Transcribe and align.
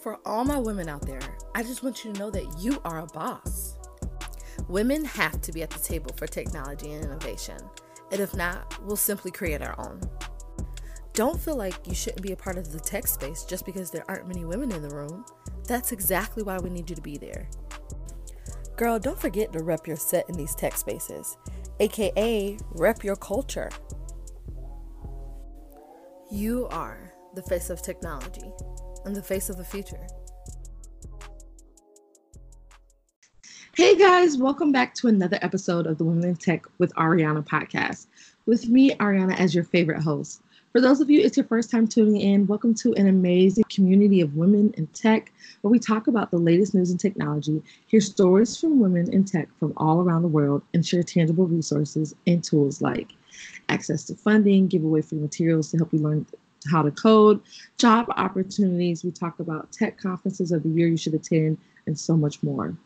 For 0.00 0.20
all 0.24 0.44
my 0.44 0.58
women 0.58 0.88
out 0.88 1.04
there, 1.04 1.18
I 1.56 1.64
just 1.64 1.82
want 1.82 2.04
you 2.04 2.12
to 2.12 2.18
know 2.20 2.30
that 2.30 2.60
you 2.60 2.80
are 2.84 3.00
a 3.00 3.06
boss. 3.06 3.76
Women 4.68 5.04
have 5.04 5.40
to 5.40 5.52
be 5.52 5.62
at 5.62 5.70
the 5.70 5.80
table 5.80 6.12
for 6.16 6.28
technology 6.28 6.92
and 6.92 7.04
innovation, 7.04 7.58
and 8.12 8.20
if 8.20 8.32
not, 8.36 8.80
we'll 8.84 8.96
simply 8.96 9.32
create 9.32 9.60
our 9.60 9.74
own. 9.78 10.00
Don't 11.14 11.40
feel 11.40 11.56
like 11.56 11.84
you 11.84 11.96
shouldn't 11.96 12.22
be 12.22 12.30
a 12.30 12.36
part 12.36 12.56
of 12.56 12.70
the 12.70 12.78
tech 12.78 13.08
space 13.08 13.42
just 13.42 13.66
because 13.66 13.90
there 13.90 14.04
aren't 14.08 14.28
many 14.28 14.44
women 14.44 14.70
in 14.70 14.82
the 14.82 14.94
room. 14.94 15.24
That's 15.66 15.90
exactly 15.90 16.44
why 16.44 16.58
we 16.58 16.70
need 16.70 16.88
you 16.88 16.94
to 16.94 17.02
be 17.02 17.18
there. 17.18 17.48
Girl, 18.76 19.00
don't 19.00 19.20
forget 19.20 19.52
to 19.52 19.64
rep 19.64 19.88
your 19.88 19.96
set 19.96 20.28
in 20.28 20.36
these 20.36 20.54
tech 20.54 20.76
spaces, 20.76 21.36
aka 21.80 22.56
rep 22.70 23.02
your 23.02 23.16
culture. 23.16 23.70
You 26.30 26.68
are 26.68 27.12
the 27.34 27.42
face 27.42 27.68
of 27.68 27.82
technology 27.82 28.52
the 29.14 29.22
face 29.22 29.48
of 29.48 29.56
the 29.56 29.64
future. 29.64 30.06
Hey 33.76 33.96
guys, 33.96 34.36
welcome 34.36 34.72
back 34.72 34.94
to 34.94 35.06
another 35.06 35.38
episode 35.40 35.86
of 35.86 35.98
the 35.98 36.04
Women 36.04 36.30
in 36.30 36.36
Tech 36.36 36.66
with 36.78 36.92
Ariana 36.94 37.46
podcast. 37.46 38.08
With 38.44 38.68
me, 38.68 38.90
Ariana, 38.96 39.38
as 39.38 39.54
your 39.54 39.62
favorite 39.62 40.02
host. 40.02 40.42
For 40.72 40.80
those 40.80 41.00
of 41.00 41.08
you, 41.08 41.20
it's 41.20 41.36
your 41.36 41.46
first 41.46 41.70
time 41.70 41.86
tuning 41.86 42.20
in. 42.20 42.46
Welcome 42.46 42.74
to 42.74 42.92
an 42.94 43.06
amazing 43.06 43.64
community 43.70 44.20
of 44.20 44.34
women 44.34 44.74
in 44.76 44.86
tech 44.88 45.32
where 45.60 45.70
we 45.70 45.78
talk 45.78 46.08
about 46.08 46.30
the 46.30 46.38
latest 46.38 46.74
news 46.74 46.90
and 46.90 47.00
technology, 47.00 47.62
hear 47.86 48.00
stories 48.00 48.58
from 48.58 48.80
women 48.80 49.12
in 49.12 49.24
tech 49.24 49.48
from 49.58 49.72
all 49.76 50.00
around 50.00 50.22
the 50.22 50.28
world, 50.28 50.62
and 50.74 50.84
share 50.84 51.02
tangible 51.02 51.46
resources 51.46 52.14
and 52.26 52.44
tools 52.44 52.82
like 52.82 53.12
access 53.68 54.04
to 54.04 54.14
funding, 54.14 54.66
give 54.66 54.84
away 54.84 55.02
free 55.02 55.18
materials 55.18 55.70
to 55.70 55.76
help 55.78 55.92
you 55.92 56.00
learn 56.00 56.26
how 56.70 56.82
to 56.82 56.90
code, 56.90 57.40
job 57.76 58.06
opportunities. 58.16 59.04
We 59.04 59.10
talk 59.10 59.40
about 59.40 59.72
tech 59.72 59.98
conferences 59.98 60.52
of 60.52 60.62
the 60.62 60.68
year 60.68 60.88
you 60.88 60.96
should 60.96 61.14
attend, 61.14 61.58
and 61.86 61.98
so 61.98 62.16
much 62.16 62.42
more. 62.42 62.76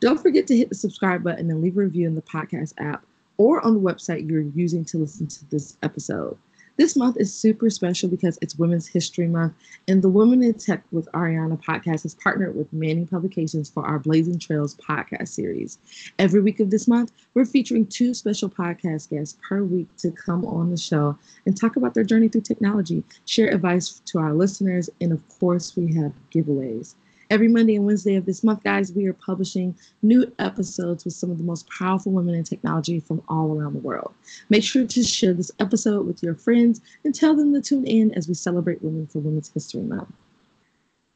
Don't 0.00 0.20
forget 0.20 0.46
to 0.46 0.56
hit 0.56 0.68
the 0.68 0.74
subscribe 0.74 1.24
button 1.24 1.50
and 1.50 1.60
leave 1.62 1.76
a 1.76 1.80
review 1.80 2.06
in 2.06 2.14
the 2.14 2.22
podcast 2.22 2.74
app 2.78 3.04
or 3.36 3.64
on 3.64 3.74
the 3.74 3.80
website 3.80 4.28
you're 4.28 4.42
using 4.42 4.84
to 4.86 4.98
listen 4.98 5.26
to 5.26 5.44
this 5.50 5.76
episode. 5.82 6.36
This 6.78 6.94
month 6.94 7.16
is 7.18 7.34
super 7.34 7.70
special 7.70 8.08
because 8.08 8.38
it's 8.40 8.54
Women's 8.56 8.86
History 8.86 9.26
Month, 9.26 9.54
and 9.88 10.00
the 10.00 10.08
Women 10.08 10.44
in 10.44 10.54
Tech 10.54 10.84
with 10.92 11.10
Ariana 11.10 11.60
podcast 11.60 12.04
has 12.04 12.14
partnered 12.14 12.54
with 12.54 12.72
Manning 12.72 13.08
Publications 13.08 13.68
for 13.68 13.84
our 13.84 13.98
Blazing 13.98 14.38
Trails 14.38 14.76
podcast 14.76 15.26
series. 15.26 15.78
Every 16.20 16.40
week 16.40 16.60
of 16.60 16.70
this 16.70 16.86
month, 16.86 17.10
we're 17.34 17.46
featuring 17.46 17.84
two 17.84 18.14
special 18.14 18.48
podcast 18.48 19.10
guests 19.10 19.36
per 19.48 19.64
week 19.64 19.88
to 19.96 20.12
come 20.12 20.44
on 20.44 20.70
the 20.70 20.76
show 20.76 21.18
and 21.46 21.56
talk 21.56 21.74
about 21.74 21.94
their 21.94 22.04
journey 22.04 22.28
through 22.28 22.42
technology, 22.42 23.02
share 23.26 23.52
advice 23.52 24.00
to 24.04 24.20
our 24.20 24.32
listeners, 24.32 24.88
and 25.00 25.10
of 25.10 25.20
course, 25.40 25.76
we 25.76 25.92
have 25.94 26.12
giveaways. 26.32 26.94
Every 27.30 27.48
Monday 27.48 27.76
and 27.76 27.84
Wednesday 27.84 28.14
of 28.14 28.24
this 28.24 28.42
month, 28.42 28.64
guys, 28.64 28.90
we 28.90 29.06
are 29.06 29.12
publishing 29.12 29.76
new 30.00 30.32
episodes 30.38 31.04
with 31.04 31.12
some 31.12 31.30
of 31.30 31.36
the 31.36 31.44
most 31.44 31.68
powerful 31.68 32.10
women 32.10 32.34
in 32.34 32.42
technology 32.42 33.00
from 33.00 33.22
all 33.28 33.54
around 33.54 33.74
the 33.74 33.80
world. 33.80 34.14
Make 34.48 34.64
sure 34.64 34.86
to 34.86 35.02
share 35.02 35.34
this 35.34 35.50
episode 35.60 36.06
with 36.06 36.22
your 36.22 36.34
friends 36.34 36.80
and 37.04 37.14
tell 37.14 37.36
them 37.36 37.52
to 37.52 37.60
tune 37.60 37.86
in 37.86 38.14
as 38.14 38.28
we 38.28 38.34
celebrate 38.34 38.82
Women 38.82 39.06
for 39.08 39.18
Women's 39.18 39.52
History 39.52 39.82
Month. 39.82 40.10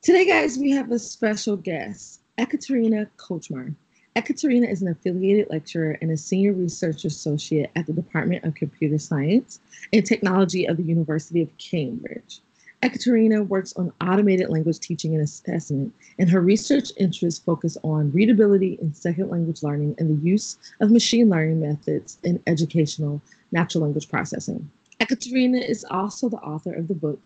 Today, 0.02 0.26
guys, 0.26 0.58
we 0.58 0.70
have 0.72 0.90
a 0.90 0.98
special 0.98 1.56
guest, 1.56 2.20
Ekaterina 2.36 3.08
Kochmar. 3.16 3.74
Ekaterina 4.14 4.66
is 4.66 4.82
an 4.82 4.88
affiliated 4.88 5.48
lecturer 5.48 5.96
and 6.02 6.10
a 6.10 6.16
senior 6.18 6.52
research 6.52 7.06
associate 7.06 7.70
at 7.74 7.86
the 7.86 7.92
Department 7.94 8.44
of 8.44 8.54
Computer 8.54 8.98
Science 8.98 9.60
and 9.94 10.04
Technology 10.04 10.66
of 10.68 10.76
the 10.76 10.82
University 10.82 11.40
of 11.40 11.56
Cambridge. 11.56 12.40
Ekaterina 12.82 13.44
works 13.44 13.72
on 13.74 13.92
automated 14.00 14.48
language 14.48 14.80
teaching 14.80 15.14
and 15.14 15.22
assessment, 15.22 15.94
and 16.18 16.28
her 16.28 16.40
research 16.40 16.90
interests 16.96 17.40
focus 17.44 17.78
on 17.84 18.10
readability 18.10 18.76
in 18.80 18.92
second 18.92 19.30
language 19.30 19.62
learning 19.62 19.94
and 19.98 20.10
the 20.10 20.28
use 20.28 20.58
of 20.80 20.90
machine 20.90 21.30
learning 21.30 21.60
methods 21.60 22.18
in 22.24 22.42
educational 22.48 23.22
natural 23.52 23.84
language 23.84 24.08
processing. 24.08 24.68
Ekaterina 25.00 25.58
is 25.58 25.84
also 25.90 26.28
the 26.28 26.38
author 26.38 26.72
of 26.72 26.88
the 26.88 26.94
book 26.94 27.20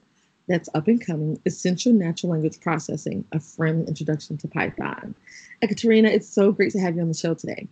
that's 0.47 0.69
up 0.75 0.89
and 0.89 1.05
coming 1.05 1.41
Essential 1.47 1.93
Natural 1.93 2.33
Language 2.33 2.61
Processing 2.61 3.25
A 3.33 3.41
Friendly 3.41 3.89
Introduction 3.89 4.37
to 4.39 4.49
Python. 4.49 5.15
Ekaterina, 5.63 6.09
it's 6.09 6.29
so 6.29 6.53
great 6.53 6.73
to 6.73 6.79
have 6.79 6.97
you 6.97 7.03
on 7.03 7.09
the 7.09 7.15
show 7.15 7.35
today. 7.35 7.67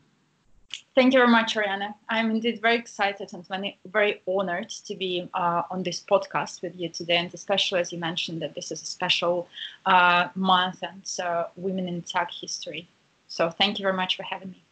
Thank 0.94 1.12
you 1.12 1.18
very 1.18 1.30
much, 1.30 1.56
Ariana. 1.56 1.92
I'm 2.08 2.30
indeed 2.30 2.60
very 2.62 2.76
excited 2.76 3.32
and 3.32 3.74
very 3.86 4.22
honored 4.28 4.68
to 4.68 4.94
be 4.94 5.28
uh, 5.34 5.62
on 5.68 5.82
this 5.82 6.00
podcast 6.00 6.62
with 6.62 6.76
you 6.76 6.88
today, 6.88 7.16
and 7.16 7.34
especially 7.34 7.80
as 7.80 7.92
you 7.92 7.98
mentioned 7.98 8.40
that 8.42 8.54
this 8.54 8.70
is 8.70 8.80
a 8.80 8.86
special 8.86 9.48
uh, 9.86 10.28
month 10.36 10.84
and 10.84 11.02
uh, 11.20 11.46
Women 11.56 11.88
in 11.88 12.02
Tech 12.02 12.30
history. 12.30 12.86
So 13.26 13.50
thank 13.50 13.80
you 13.80 13.82
very 13.82 13.96
much 13.96 14.16
for 14.16 14.22
having 14.22 14.52
me. 14.52 14.62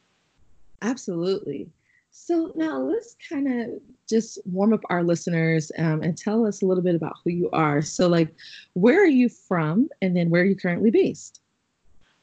Absolutely. 0.80 1.68
So 2.12 2.52
now 2.54 2.78
let's 2.78 3.16
kind 3.28 3.60
of 3.60 3.80
just 4.08 4.38
warm 4.44 4.72
up 4.72 4.82
our 4.90 5.02
listeners 5.02 5.72
um, 5.76 6.02
and 6.02 6.16
tell 6.16 6.46
us 6.46 6.62
a 6.62 6.66
little 6.66 6.84
bit 6.84 6.94
about 6.94 7.16
who 7.24 7.30
you 7.30 7.50
are. 7.50 7.82
So, 7.82 8.06
like, 8.06 8.32
where 8.74 9.02
are 9.02 9.06
you 9.06 9.28
from, 9.28 9.88
and 10.02 10.16
then 10.16 10.30
where 10.30 10.42
are 10.42 10.46
you 10.46 10.54
currently 10.54 10.90
based? 10.92 11.41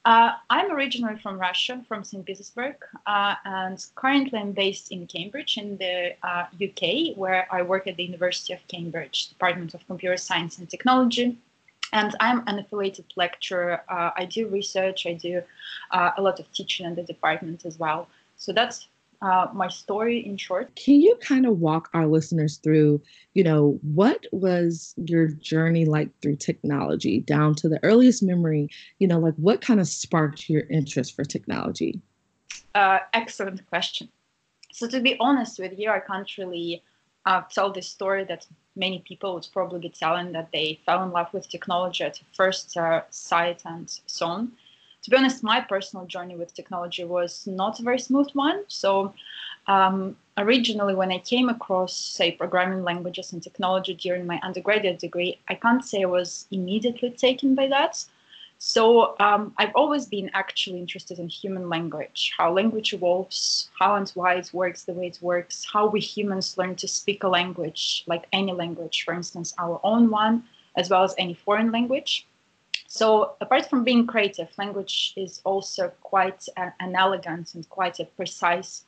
Uh, 0.06 0.32
I'm 0.50 0.72
originally 0.72 1.18
from 1.18 1.38
Russia, 1.38 1.84
from 1.88 2.04
St. 2.04 2.26
Petersburg, 2.26 2.76
uh, 3.06 3.36
and 3.44 3.86
currently 3.96 4.40
I'm 4.40 4.54
based 4.54 4.92
in 4.92 5.08
Cambridge 5.08 5.58
in 5.58 5.78
the 5.78 6.16
uh, 6.24 6.46
UK, 6.56 7.18
where 7.18 7.48
I 7.52 7.62
work 7.64 7.86
at 7.86 7.98
the 7.98 8.06
University 8.06 8.54
of 8.54 8.66
Cambridge, 8.70 9.28
Department 9.28 9.74
of 9.74 9.86
Computer 9.88 10.16
Science 10.16 10.58
and 10.58 10.70
Technology. 10.70 11.38
And 11.92 12.16
I'm 12.20 12.44
an 12.48 12.60
affiliated 12.60 13.06
lecturer. 13.18 13.82
Uh, 13.90 14.12
I 14.16 14.26
do 14.26 14.48
research, 14.48 15.06
I 15.06 15.14
do 15.14 15.42
uh, 15.92 16.12
a 16.18 16.22
lot 16.22 16.40
of 16.40 16.52
teaching 16.54 16.86
in 16.86 16.96
the 16.96 17.04
department 17.04 17.66
as 17.66 17.78
well. 17.78 18.08
So 18.38 18.54
that's 18.54 18.88
uh, 19.22 19.48
my 19.54 19.68
story 19.68 20.26
in 20.26 20.38
short. 20.38 20.76
Can 20.76 21.02
you 21.02 21.16
kind 21.22 21.46
of 21.46 21.60
walk 21.60 21.90
our 21.94 22.08
listeners 22.08 22.58
through, 22.58 23.02
you 23.34 23.44
know, 23.44 23.80
what 23.82 24.26
was 24.32 24.94
your 24.98 25.28
journey 25.28 25.86
like 25.86 26.10
through 26.22 26.38
technology 26.38 27.20
down 27.20 27.56
to 27.56 27.70
the 27.70 27.84
earliest 27.84 28.24
memory? 28.24 28.70
You 29.00 29.08
know, 29.08 29.20
like 29.20 29.36
what 29.36 29.62
kind 29.62 29.80
of 29.80 29.88
sparked 29.88 30.50
your 30.50 30.64
interest 30.70 31.16
for 31.16 31.26
technology? 31.26 32.02
Uh, 32.76 33.00
excellent 33.14 33.68
question. 33.70 34.10
So, 34.72 34.88
to 34.88 35.02
be 35.02 35.18
honest 35.20 35.60
with 35.60 35.78
you, 35.78 35.90
I 35.90 36.00
can't 36.00 36.30
really 36.38 36.84
uh, 37.26 37.42
tell 37.50 37.72
this 37.72 37.88
story 37.88 38.24
that 38.26 38.48
many 38.76 39.04
people 39.06 39.34
would 39.34 39.48
probably 39.52 39.80
be 39.80 39.90
telling 39.90 40.32
that 40.32 40.50
they 40.54 40.80
fell 40.86 41.04
in 41.04 41.12
love 41.12 41.34
with 41.34 41.50
technology 41.50 42.04
at 42.06 42.22
first 42.34 42.78
uh, 42.78 43.02
sight 43.10 43.64
and 43.66 43.90
so 44.06 44.26
on 44.28 44.52
to 45.04 45.10
be 45.10 45.18
honest, 45.18 45.44
my 45.44 45.62
personal 45.62 46.06
journey 46.06 46.36
with 46.36 46.54
technology 46.54 47.04
was 47.04 47.48
not 47.48 47.80
a 47.80 47.84
very 47.84 48.00
smooth 48.00 48.30
one. 48.34 48.64
So, 48.68 49.14
um, 49.68 50.18
originally, 50.38 50.96
when 50.96 51.12
I 51.12 51.20
came 51.20 51.48
across, 51.48 51.96
say, 51.96 52.32
programming 52.32 52.84
languages 52.84 53.32
and 53.32 53.42
technology 53.42 53.94
during 53.94 54.26
my 54.26 54.40
undergraduate 54.44 55.00
degree, 55.00 55.40
I 55.48 55.56
can't 55.56 55.86
say 55.86 56.04
I 56.04 56.08
was 56.08 56.48
immediately 56.52 57.12
taken 57.12 57.56
by 57.56 57.68
that. 57.68 58.04
So, 58.58 59.16
um, 59.22 59.54
I've 59.58 59.74
always 59.74 60.06
been 60.06 60.30
actually 60.34 60.80
interested 60.80 61.18
in 61.18 61.30
human 61.30 61.70
language, 61.70 62.34
how 62.38 62.52
language 62.52 62.92
evolves, 62.94 63.70
how 63.80 63.96
and 63.96 64.10
why 64.16 64.34
it 64.34 64.54
works 64.54 64.84
the 64.84 64.94
way 64.94 65.08
it 65.08 65.20
works, 65.22 65.66
how 65.72 65.88
we 65.88 66.02
humans 66.02 66.58
learn 66.58 66.76
to 66.76 66.88
speak 66.90 67.24
a 67.24 67.30
language, 67.30 68.04
like 68.06 68.28
any 68.34 68.52
language, 68.52 69.04
for 69.04 69.14
instance, 69.14 69.54
our 69.60 69.80
own 69.82 70.10
one, 70.10 70.44
as 70.76 70.90
well 70.90 71.06
as 71.06 71.16
any 71.18 71.34
foreign 71.34 71.72
language. 71.72 72.28
So 72.92 73.36
apart 73.40 73.70
from 73.70 73.84
being 73.84 74.08
creative, 74.08 74.50
language 74.58 75.14
is 75.16 75.42
also 75.46 75.90
quite 76.02 76.44
a, 76.58 76.74
an 76.80 76.96
elegant 76.96 77.54
and 77.54 77.70
quite 77.70 78.00
a 78.00 78.06
precise 78.06 78.84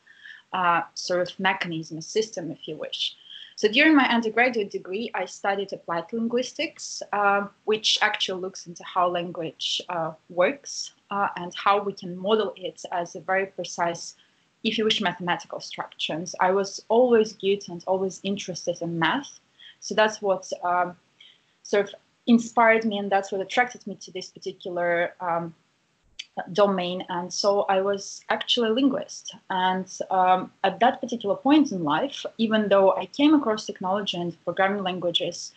uh, 0.53 0.81
sort 0.95 1.21
of 1.21 1.39
mechanism, 1.39 1.99
a 1.99 2.01
system, 2.01 2.49
if 2.49 2.67
you 2.67 2.75
wish. 2.75 3.15
So 3.55 3.67
during 3.67 3.95
my 3.95 4.05
undergraduate 4.09 4.71
degree, 4.71 5.11
I 5.13 5.25
studied 5.25 5.71
applied 5.71 6.11
linguistics, 6.11 7.03
uh, 7.13 7.45
which 7.65 7.99
actually 8.01 8.41
looks 8.41 8.65
into 8.65 8.83
how 8.83 9.07
language 9.07 9.83
uh, 9.87 10.13
works 10.29 10.93
uh, 11.11 11.27
and 11.35 11.53
how 11.53 11.83
we 11.83 11.93
can 11.93 12.17
model 12.17 12.53
it 12.57 12.81
as 12.91 13.15
a 13.15 13.19
very 13.19 13.45
precise, 13.45 14.15
if 14.63 14.79
you 14.79 14.83
wish, 14.83 14.99
mathematical 14.99 15.59
structures. 15.59 16.33
I 16.39 16.49
was 16.51 16.83
always 16.89 17.33
good 17.33 17.69
and 17.69 17.83
always 17.85 18.19
interested 18.23 18.81
in 18.81 18.97
math. 18.97 19.39
So 19.79 19.93
that's 19.93 20.23
what 20.23 20.51
um, 20.63 20.97
sort 21.61 21.87
of 21.87 21.93
inspired 22.27 22.85
me, 22.85 22.97
and 22.97 23.11
that's 23.11 23.31
what 23.31 23.41
attracted 23.41 23.85
me 23.87 23.95
to 24.01 24.11
this 24.11 24.29
particular 24.29 25.13
um, 25.19 25.53
domain. 26.53 27.03
And 27.09 27.31
so 27.33 27.61
I 27.63 27.81
was 27.81 28.21
actually 28.29 28.69
a 28.69 28.73
linguist. 28.73 29.35
And 29.49 29.87
um, 30.09 30.51
at 30.63 30.79
that 30.79 31.01
particular 31.01 31.35
point 31.35 31.71
in 31.71 31.83
life, 31.83 32.25
even 32.37 32.69
though 32.69 32.93
I 32.95 33.05
came 33.07 33.33
across 33.33 33.65
technology 33.65 34.17
and 34.17 34.37
programming 34.43 34.83
languages, 34.83 35.51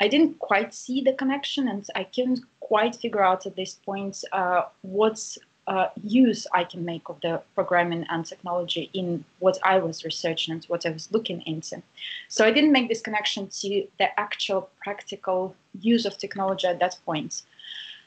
I 0.00 0.08
didn't 0.08 0.38
quite 0.38 0.74
see 0.74 1.02
the 1.02 1.12
connection, 1.12 1.68
and 1.68 1.86
I 1.94 2.04
couldn't 2.04 2.40
quite 2.60 2.96
figure 2.96 3.22
out 3.22 3.46
at 3.46 3.56
this 3.56 3.74
point 3.74 4.24
uh, 4.32 4.62
what's 4.80 5.38
uh, 5.70 5.88
use 6.02 6.48
I 6.52 6.64
can 6.64 6.84
make 6.84 7.08
of 7.08 7.20
the 7.20 7.40
programming 7.54 8.04
and 8.10 8.26
technology 8.26 8.90
in 8.92 9.24
what 9.38 9.56
I 9.62 9.78
was 9.78 10.04
researching 10.04 10.52
and 10.52 10.64
what 10.64 10.84
I 10.84 10.90
was 10.90 11.12
looking 11.12 11.42
into. 11.42 11.80
So 12.28 12.44
I 12.44 12.50
didn't 12.50 12.72
make 12.72 12.88
this 12.88 13.00
connection 13.00 13.46
to 13.60 13.86
the 14.00 14.08
actual 14.18 14.68
practical 14.82 15.54
use 15.80 16.06
of 16.06 16.18
technology 16.18 16.66
at 16.66 16.80
that 16.80 16.98
point. 17.06 17.42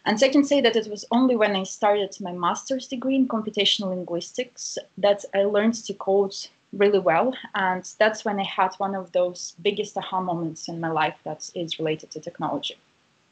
And 0.05 0.19
so 0.19 0.25
I 0.25 0.29
can 0.29 0.43
say 0.43 0.59
that 0.59 0.75
it 0.75 0.89
was 0.89 1.05
only 1.11 1.37
when 1.37 1.55
I 1.55 1.63
started 1.63 2.13
my 2.19 2.33
master's 2.33 2.85
degree 2.89 3.15
in 3.15 3.29
computational 3.29 3.95
linguistics 3.95 4.77
that 4.97 5.23
I 5.33 5.43
learned 5.43 5.75
to 5.85 5.93
code 5.93 6.35
really 6.73 6.99
well. 6.99 7.33
And 7.55 7.89
that's 7.97 8.25
when 8.25 8.41
I 8.41 8.43
had 8.43 8.75
one 8.77 8.93
of 8.93 9.13
those 9.13 9.55
biggest 9.61 9.97
aha 9.97 10.19
moments 10.19 10.67
in 10.67 10.81
my 10.81 10.91
life 10.91 11.15
that 11.23 11.49
is 11.55 11.79
related 11.79 12.11
to 12.11 12.19
technology. 12.19 12.75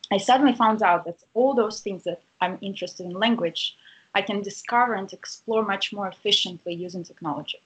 I 0.09 0.17
suddenly 0.17 0.53
found 0.53 0.81
out 0.81 1.03
that 1.03 1.17
all 1.33 1.53
those 1.53 1.81
things 1.81 2.05
that 2.05 2.21
I'm 2.39 2.57
interested 2.61 3.05
in 3.05 3.11
language, 3.13 3.75
I 4.13 4.21
can 4.21 4.41
discover 4.41 4.93
and 4.93 5.11
explore 5.11 5.63
much 5.63 5.93
more 5.93 6.07
efficiently 6.07 6.73
using 6.73 7.03
technology. 7.03 7.59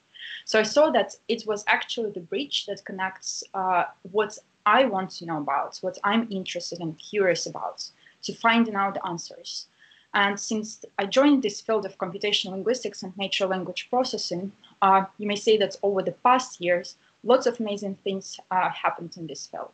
So 0.45 0.59
I 0.59 0.63
saw 0.63 0.89
that 0.91 1.15
it 1.27 1.43
was 1.45 1.63
actually 1.67 2.11
the 2.11 2.19
bridge 2.19 2.65
that 2.65 2.85
connects 2.85 3.43
uh, 3.53 3.85
what 4.11 4.37
I 4.65 4.85
want 4.85 5.11
to 5.11 5.25
know 5.25 5.37
about, 5.37 5.77
what 5.77 5.97
I'm 6.03 6.27
interested 6.31 6.79
and 6.79 6.97
curious 6.97 7.45
about, 7.45 7.89
to 8.23 8.33
finding 8.33 8.75
out 8.75 8.95
the 8.95 9.05
answers. 9.05 9.67
And 10.13 10.39
since 10.39 10.83
I 10.97 11.05
joined 11.05 11.43
this 11.43 11.61
field 11.61 11.85
of 11.85 11.97
computational 11.97 12.51
linguistics 12.51 13.03
and 13.03 13.15
natural 13.17 13.49
language 13.49 13.87
processing, 13.89 14.51
uh, 14.81 15.05
you 15.17 15.27
may 15.27 15.35
say 15.35 15.57
that 15.57 15.75
over 15.83 16.01
the 16.01 16.13
past 16.23 16.61
years, 16.61 16.95
lots 17.23 17.45
of 17.47 17.59
amazing 17.59 17.95
things 18.03 18.39
uh, 18.49 18.69
happened 18.69 19.15
in 19.17 19.27
this 19.27 19.47
field. 19.47 19.73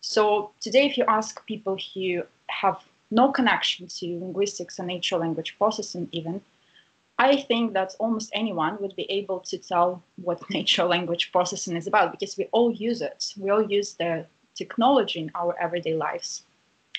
So 0.00 0.50
today, 0.60 0.86
if 0.86 0.96
you 0.96 1.04
ask 1.06 1.44
people 1.46 1.78
who 1.94 2.22
have 2.48 2.82
no 3.14 3.30
connection 3.30 3.86
to 3.86 4.06
linguistics 4.18 4.78
and 4.78 4.88
natural 4.88 5.20
language 5.20 5.56
processing, 5.56 6.08
even, 6.10 6.40
I 7.16 7.36
think 7.36 7.72
that 7.74 7.94
almost 8.00 8.30
anyone 8.34 8.76
would 8.80 8.96
be 8.96 9.08
able 9.10 9.38
to 9.40 9.56
tell 9.56 10.02
what 10.16 10.50
natural 10.50 10.88
language 10.88 11.30
processing 11.30 11.76
is 11.76 11.86
about 11.86 12.10
because 12.10 12.36
we 12.36 12.48
all 12.50 12.72
use 12.72 13.00
it. 13.00 13.32
We 13.38 13.50
all 13.50 13.62
use 13.62 13.94
the 13.94 14.26
technology 14.56 15.20
in 15.20 15.30
our 15.34 15.56
everyday 15.60 15.94
lives. 15.94 16.42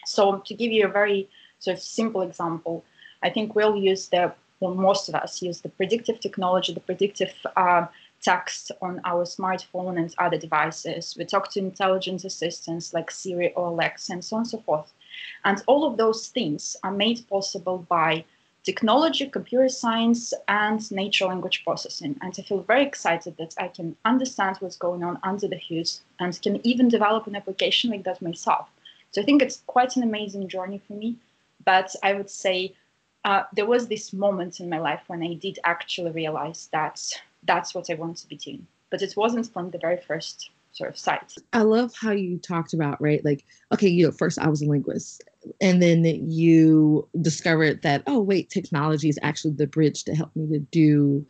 So, 0.05 0.37
to 0.45 0.53
give 0.53 0.71
you 0.71 0.85
a 0.85 0.99
very 1.01 1.27
sort 1.59 1.77
of 1.77 1.83
simple 1.83 2.21
example, 2.21 2.85
I 3.21 3.29
think 3.29 3.55
we'll 3.55 3.75
use 3.75 4.07
the, 4.07 4.33
well, 4.59 4.73
most 4.73 5.09
of 5.09 5.15
us 5.15 5.41
use 5.41 5.61
the 5.61 5.69
predictive 5.69 6.19
technology, 6.21 6.73
the 6.73 6.79
predictive 6.79 7.33
uh, 7.57 7.87
text 8.21 8.71
on 8.81 9.01
our 9.03 9.25
smartphone 9.25 9.97
and 9.97 10.13
other 10.17 10.37
devices. 10.37 11.15
We 11.17 11.25
talk 11.25 11.51
to 11.51 11.59
intelligence 11.59 12.23
assistants 12.23 12.93
like 12.93 13.11
Siri 13.11 13.51
or 13.53 13.67
Alexa 13.67 14.13
and 14.13 14.23
so 14.23 14.37
on 14.37 14.41
and 14.41 14.49
so 14.49 14.59
forth. 14.59 14.93
And 15.43 15.61
all 15.67 15.85
of 15.85 15.97
those 15.97 16.27
things 16.27 16.75
are 16.83 16.91
made 16.91 17.27
possible 17.29 17.85
by 17.89 18.25
technology, 18.63 19.27
computer 19.27 19.69
science, 19.69 20.33
and 20.47 20.91
natural 20.91 21.29
language 21.29 21.63
processing. 21.63 22.17
And 22.21 22.33
I 22.37 22.41
feel 22.41 22.61
very 22.63 22.83
excited 22.83 23.37
that 23.37 23.53
I 23.59 23.67
can 23.67 23.95
understand 24.05 24.57
what's 24.57 24.75
going 24.77 25.03
on 25.03 25.19
under 25.23 25.47
the 25.47 25.59
hood 25.69 25.89
and 26.19 26.41
can 26.41 26.65
even 26.65 26.87
develop 26.89 27.27
an 27.27 27.35
application 27.35 27.91
like 27.91 28.03
that 28.03 28.21
myself. 28.21 28.67
So 29.11 29.21
I 29.21 29.25
think 29.25 29.41
it's 29.41 29.61
quite 29.67 29.95
an 29.95 30.03
amazing 30.03 30.47
journey 30.47 30.81
for 30.87 30.93
me. 30.93 31.15
But 31.63 31.95
I 32.03 32.13
would 32.13 32.29
say 32.29 32.73
uh, 33.23 33.43
there 33.53 33.65
was 33.65 33.87
this 33.87 34.13
moment 34.13 34.59
in 34.59 34.69
my 34.69 34.79
life 34.79 35.03
when 35.07 35.23
I 35.23 35.35
did 35.35 35.59
actually 35.63 36.11
realize 36.11 36.69
that 36.71 37.01
that's 37.43 37.73
what 37.73 37.89
I 37.89 37.93
want 37.93 38.17
to 38.17 38.27
be 38.27 38.35
doing. 38.35 38.65
But 38.89 39.01
it 39.01 39.15
wasn't 39.15 39.51
from 39.51 39.71
the 39.71 39.77
very 39.77 39.97
first 39.97 40.49
sort 40.75 40.89
of 40.89 40.97
sight. 40.97 41.33
I 41.53 41.61
love 41.61 41.93
how 41.95 42.11
you 42.11 42.37
talked 42.37 42.73
about, 42.73 43.01
right? 43.01 43.23
Like, 43.23 43.45
okay, 43.73 43.87
you 43.87 44.05
know, 44.05 44.11
first 44.11 44.37
I 44.37 44.49
was 44.49 44.61
a 44.61 44.65
linguist 44.65 45.23
and 45.61 45.81
then 45.81 46.03
you 46.29 47.07
discovered 47.21 47.81
that 47.83 48.03
oh 48.07 48.19
wait 48.19 48.49
technology 48.49 49.09
is 49.09 49.19
actually 49.21 49.53
the 49.53 49.67
bridge 49.67 50.03
to 50.03 50.15
help 50.15 50.35
me 50.35 50.47
to 50.47 50.59
do 50.71 51.25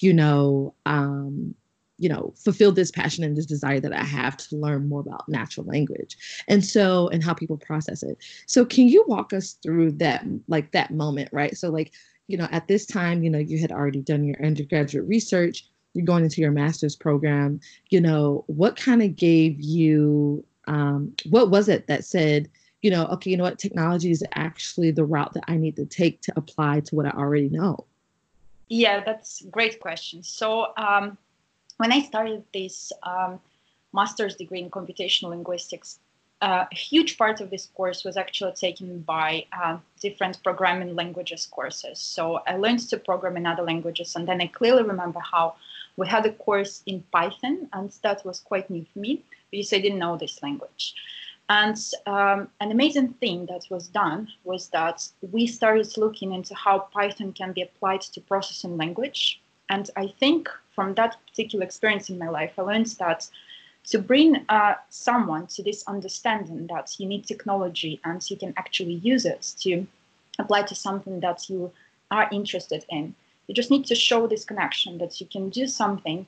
you 0.00 0.12
know 0.12 0.74
um 0.86 1.54
you 1.98 2.08
know 2.08 2.32
fulfill 2.36 2.72
this 2.72 2.90
passion 2.90 3.22
and 3.22 3.36
this 3.36 3.46
desire 3.46 3.80
that 3.80 3.92
i 3.92 4.02
have 4.02 4.36
to 4.36 4.56
learn 4.56 4.88
more 4.88 5.00
about 5.00 5.28
natural 5.28 5.66
language 5.66 6.16
and 6.48 6.64
so 6.64 7.08
and 7.08 7.22
how 7.22 7.32
people 7.32 7.56
process 7.56 8.02
it 8.02 8.18
so 8.46 8.64
can 8.64 8.88
you 8.88 9.04
walk 9.06 9.32
us 9.32 9.56
through 9.62 9.92
that 9.92 10.24
like 10.48 10.72
that 10.72 10.90
moment 10.90 11.28
right 11.32 11.56
so 11.56 11.70
like 11.70 11.92
you 12.26 12.36
know 12.36 12.48
at 12.50 12.66
this 12.66 12.86
time 12.86 13.22
you 13.22 13.30
know 13.30 13.38
you 13.38 13.58
had 13.58 13.70
already 13.70 14.00
done 14.00 14.24
your 14.24 14.44
undergraduate 14.44 15.06
research 15.06 15.68
you're 15.94 16.04
going 16.04 16.24
into 16.24 16.40
your 16.40 16.50
master's 16.50 16.96
program 16.96 17.60
you 17.90 18.00
know 18.00 18.44
what 18.46 18.76
kind 18.76 19.02
of 19.02 19.16
gave 19.16 19.60
you 19.60 20.44
um, 20.66 21.14
what 21.30 21.50
was 21.50 21.68
it 21.68 21.86
that 21.86 22.04
said 22.04 22.48
you 22.84 22.90
know, 22.90 23.06
okay, 23.06 23.30
you 23.30 23.38
know 23.38 23.44
what, 23.44 23.58
technology 23.58 24.10
is 24.10 24.22
actually 24.34 24.90
the 24.90 25.06
route 25.06 25.32
that 25.32 25.44
I 25.48 25.56
need 25.56 25.74
to 25.76 25.86
take 25.86 26.20
to 26.20 26.34
apply 26.36 26.80
to 26.80 26.94
what 26.94 27.06
I 27.06 27.12
already 27.12 27.48
know? 27.48 27.86
Yeah, 28.68 29.02
that's 29.02 29.40
great 29.50 29.80
question. 29.80 30.22
So 30.22 30.74
um, 30.76 31.16
when 31.78 31.92
I 31.92 32.02
started 32.02 32.44
this 32.52 32.92
um, 33.02 33.40
master's 33.94 34.36
degree 34.36 34.60
in 34.60 34.68
computational 34.68 35.30
linguistics, 35.30 35.98
uh, 36.42 36.66
a 36.70 36.74
huge 36.74 37.16
part 37.16 37.40
of 37.40 37.48
this 37.48 37.70
course 37.74 38.04
was 38.04 38.18
actually 38.18 38.52
taken 38.52 39.00
by 39.00 39.46
uh, 39.58 39.78
different 39.98 40.42
programming 40.44 40.94
languages 40.94 41.48
courses. 41.50 41.98
So 41.98 42.42
I 42.46 42.58
learned 42.58 42.80
to 42.90 42.98
program 42.98 43.38
in 43.38 43.46
other 43.46 43.62
languages, 43.62 44.14
and 44.14 44.28
then 44.28 44.42
I 44.42 44.48
clearly 44.48 44.82
remember 44.82 45.20
how 45.20 45.54
we 45.96 46.08
had 46.08 46.26
a 46.26 46.32
course 46.32 46.82
in 46.86 47.04
Python, 47.12 47.68
and 47.72 47.92
that 48.02 48.24
was 48.24 48.40
quite 48.40 48.70
new 48.70 48.84
for 48.92 48.98
me 48.98 49.22
because 49.50 49.72
I 49.72 49.78
didn't 49.78 49.98
know 49.98 50.16
this 50.16 50.42
language. 50.42 50.94
And 51.48 51.76
um, 52.06 52.48
an 52.60 52.72
amazing 52.72 53.14
thing 53.14 53.46
that 53.46 53.66
was 53.70 53.88
done 53.88 54.28
was 54.44 54.68
that 54.70 55.06
we 55.30 55.46
started 55.46 55.96
looking 55.98 56.32
into 56.32 56.54
how 56.54 56.88
Python 56.92 57.32
can 57.32 57.52
be 57.52 57.62
applied 57.62 58.00
to 58.00 58.20
processing 58.22 58.78
language. 58.78 59.40
And 59.68 59.90
I 59.96 60.08
think 60.18 60.48
from 60.74 60.94
that 60.94 61.16
particular 61.28 61.64
experience 61.64 62.08
in 62.08 62.18
my 62.18 62.28
life, 62.28 62.52
I 62.58 62.62
learned 62.62 62.86
that 62.98 63.28
to 63.84 63.98
bring 63.98 64.44
uh, 64.48 64.74
someone 64.88 65.46
to 65.48 65.62
this 65.62 65.84
understanding 65.86 66.66
that 66.68 66.98
you 66.98 67.06
need 67.06 67.26
technology 67.26 68.00
and 68.04 68.28
you 68.30 68.36
can 68.36 68.54
actually 68.56 68.94
use 68.94 69.26
it 69.26 69.54
to 69.60 69.86
apply 70.38 70.62
to 70.62 70.74
something 70.74 71.20
that 71.20 71.50
you 71.50 71.70
are 72.10 72.28
interested 72.32 72.84
in, 72.88 73.14
you 73.46 73.54
just 73.54 73.70
need 73.70 73.86
to 73.86 73.94
show 73.94 74.26
this 74.26 74.44
connection 74.44 74.98
that 74.98 75.20
you 75.20 75.26
can 75.26 75.50
do 75.50 75.66
something 75.66 76.26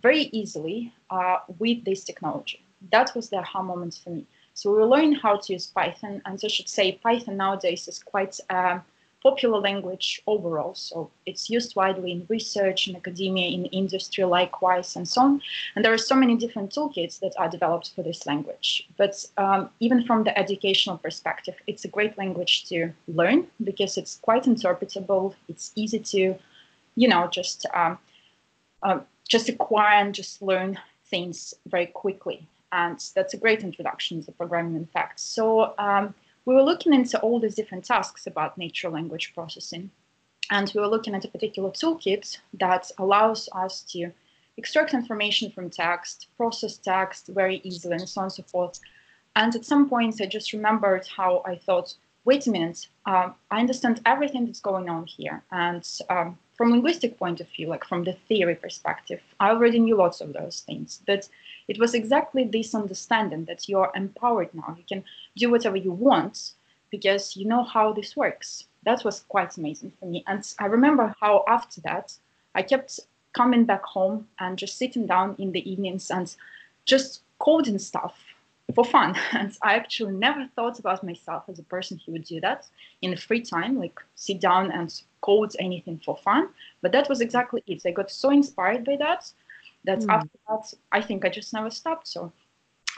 very 0.00 0.24
easily 0.32 0.92
uh, 1.10 1.38
with 1.58 1.84
this 1.84 2.04
technology. 2.04 2.60
That 2.90 3.14
was 3.14 3.28
the 3.30 3.38
aha 3.38 3.62
moment 3.62 4.00
for 4.02 4.10
me. 4.10 4.26
So 4.54 4.76
we 4.76 4.82
learn 4.82 5.12
how 5.12 5.36
to 5.36 5.52
use 5.52 5.66
Python, 5.66 6.20
and 6.24 6.38
I 6.42 6.48
should 6.48 6.68
say 6.68 6.92
Python 7.02 7.36
nowadays 7.36 7.88
is 7.88 7.98
quite 8.02 8.38
a 8.50 8.80
popular 9.22 9.60
language 9.60 10.20
overall. 10.26 10.74
So 10.74 11.10
it's 11.26 11.48
used 11.48 11.76
widely 11.76 12.12
in 12.12 12.26
research, 12.28 12.88
in 12.88 12.96
academia, 12.96 13.48
in 13.48 13.66
industry 13.66 14.24
likewise, 14.24 14.96
and 14.96 15.08
so 15.08 15.20
on. 15.22 15.42
And 15.74 15.84
there 15.84 15.92
are 15.92 15.98
so 15.98 16.16
many 16.16 16.36
different 16.36 16.72
toolkits 16.72 17.20
that 17.20 17.34
are 17.38 17.48
developed 17.48 17.92
for 17.94 18.02
this 18.02 18.26
language. 18.26 18.88
But 18.96 19.24
um, 19.38 19.70
even 19.80 20.04
from 20.04 20.24
the 20.24 20.36
educational 20.36 20.98
perspective, 20.98 21.54
it's 21.66 21.84
a 21.84 21.88
great 21.88 22.18
language 22.18 22.64
to 22.68 22.92
learn 23.06 23.46
because 23.62 23.96
it's 23.96 24.16
quite 24.16 24.44
interpretable. 24.44 25.34
It's 25.48 25.70
easy 25.76 26.00
to, 26.00 26.34
you 26.96 27.08
know, 27.08 27.28
just 27.28 27.66
um, 27.74 27.98
uh, 28.82 29.00
just 29.28 29.48
acquire 29.48 30.00
and 30.00 30.14
just 30.14 30.42
learn 30.42 30.78
things 31.06 31.54
very 31.66 31.86
quickly 31.86 32.46
and 32.72 33.04
that's 33.14 33.34
a 33.34 33.36
great 33.36 33.62
introduction 33.62 34.24
to 34.24 34.32
programming 34.32 34.74
in 34.74 34.86
fact. 34.86 35.20
So 35.20 35.74
um, 35.78 36.14
we 36.46 36.54
were 36.54 36.62
looking 36.62 36.92
into 36.92 37.20
all 37.20 37.38
these 37.38 37.54
different 37.54 37.84
tasks 37.84 38.26
about 38.26 38.58
natural 38.58 38.92
language 38.92 39.32
processing, 39.34 39.90
and 40.50 40.72
we 40.74 40.80
were 40.80 40.88
looking 40.88 41.14
at 41.14 41.24
a 41.24 41.28
particular 41.28 41.70
toolkit 41.70 42.38
that 42.54 42.90
allows 42.98 43.48
us 43.54 43.82
to 43.92 44.10
extract 44.56 44.94
information 44.94 45.50
from 45.50 45.70
text, 45.70 46.28
process 46.36 46.76
text 46.78 47.28
very 47.28 47.60
easily, 47.62 47.96
and 47.96 48.08
so 48.08 48.22
on 48.22 48.24
and 48.24 48.32
so 48.32 48.42
forth. 48.42 48.80
And 49.36 49.54
at 49.54 49.64
some 49.64 49.88
point, 49.88 50.20
I 50.20 50.26
just 50.26 50.52
remembered 50.52 51.06
how 51.06 51.42
I 51.46 51.56
thought, 51.56 51.94
wait 52.24 52.46
a 52.46 52.50
minute, 52.50 52.88
I 53.04 53.32
understand 53.50 54.00
everything 54.06 54.46
that's 54.46 54.60
going 54.60 54.88
on 54.88 55.06
here. 55.06 55.42
And 55.50 55.86
um, 56.08 56.38
from 56.54 56.70
linguistic 56.70 57.18
point 57.18 57.40
of 57.40 57.48
view, 57.48 57.66
like 57.66 57.84
from 57.84 58.04
the 58.04 58.12
theory 58.28 58.54
perspective, 58.54 59.20
I 59.40 59.50
already 59.50 59.78
knew 59.78 59.96
lots 59.96 60.20
of 60.20 60.32
those 60.32 60.60
things. 60.60 61.00
But 61.06 61.28
it 61.68 61.78
was 61.78 61.94
exactly 61.94 62.44
this 62.44 62.74
understanding 62.74 63.44
that 63.46 63.68
you're 63.68 63.90
empowered 63.94 64.54
now. 64.54 64.76
You 64.78 64.84
can 64.88 65.04
do 65.36 65.50
whatever 65.50 65.76
you 65.76 65.92
want 65.92 66.52
because 66.90 67.36
you 67.36 67.46
know 67.46 67.64
how 67.64 67.92
this 67.92 68.16
works. 68.16 68.64
That 68.84 69.04
was 69.04 69.20
quite 69.28 69.56
amazing 69.56 69.92
for 69.98 70.06
me. 70.06 70.22
And 70.26 70.46
I 70.60 70.66
remember 70.66 71.14
how 71.20 71.44
after 71.48 71.80
that, 71.82 72.14
I 72.54 72.62
kept 72.62 73.00
coming 73.32 73.64
back 73.64 73.84
home 73.84 74.28
and 74.38 74.58
just 74.58 74.76
sitting 74.76 75.06
down 75.06 75.34
in 75.38 75.52
the 75.52 75.68
evenings 75.70 76.10
and 76.10 76.34
just 76.84 77.22
coding 77.38 77.78
stuff 77.78 78.31
for 78.74 78.84
fun. 78.84 79.16
And 79.32 79.56
I 79.62 79.74
actually 79.74 80.12
never 80.14 80.48
thought 80.54 80.78
about 80.78 81.04
myself 81.04 81.44
as 81.48 81.58
a 81.58 81.64
person 81.64 82.00
who 82.04 82.12
would 82.12 82.24
do 82.24 82.40
that 82.40 82.66
in 83.02 83.10
the 83.10 83.16
free 83.16 83.42
time, 83.42 83.78
like 83.78 83.98
sit 84.14 84.40
down 84.40 84.70
and 84.70 84.92
code 85.20 85.52
anything 85.58 86.00
for 86.04 86.16
fun. 86.16 86.48
But 86.80 86.92
that 86.92 87.08
was 87.08 87.20
exactly 87.20 87.62
it. 87.66 87.82
I 87.86 87.90
got 87.90 88.10
so 88.10 88.30
inspired 88.30 88.84
by 88.84 88.96
that 88.96 89.30
that 89.84 90.00
mm. 90.00 90.12
after 90.12 90.38
that, 90.48 90.74
I 90.92 91.00
think 91.00 91.24
I 91.24 91.28
just 91.28 91.52
never 91.52 91.70
stopped. 91.70 92.08
So 92.08 92.32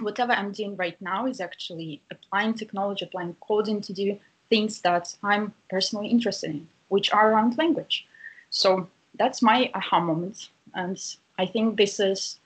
whatever 0.01 0.33
I'm 0.33 0.53
doing 0.53 0.77
right 0.77 1.01
now 1.01 1.27
is 1.27 1.41
actually 1.41 2.03
applying 2.11 2.55
technology, 2.55 3.05
applying 3.05 3.35
coding 3.41 3.81
to 3.83 3.93
do 3.93 4.19
things 4.51 4.81
that 4.83 5.15
I'm 5.23 5.55
personally 5.71 6.09
interested 6.09 6.51
in, 6.51 6.69
which 6.89 7.13
are 7.13 7.31
around 7.31 7.59
language. 7.59 8.07
So 8.51 8.89
that's 9.19 9.43
my 9.43 9.71
aha 9.75 10.01
moment. 10.01 10.49
And 10.75 10.99
I 11.39 11.47
think 11.47 11.77
this 11.77 12.01
is 12.01 12.39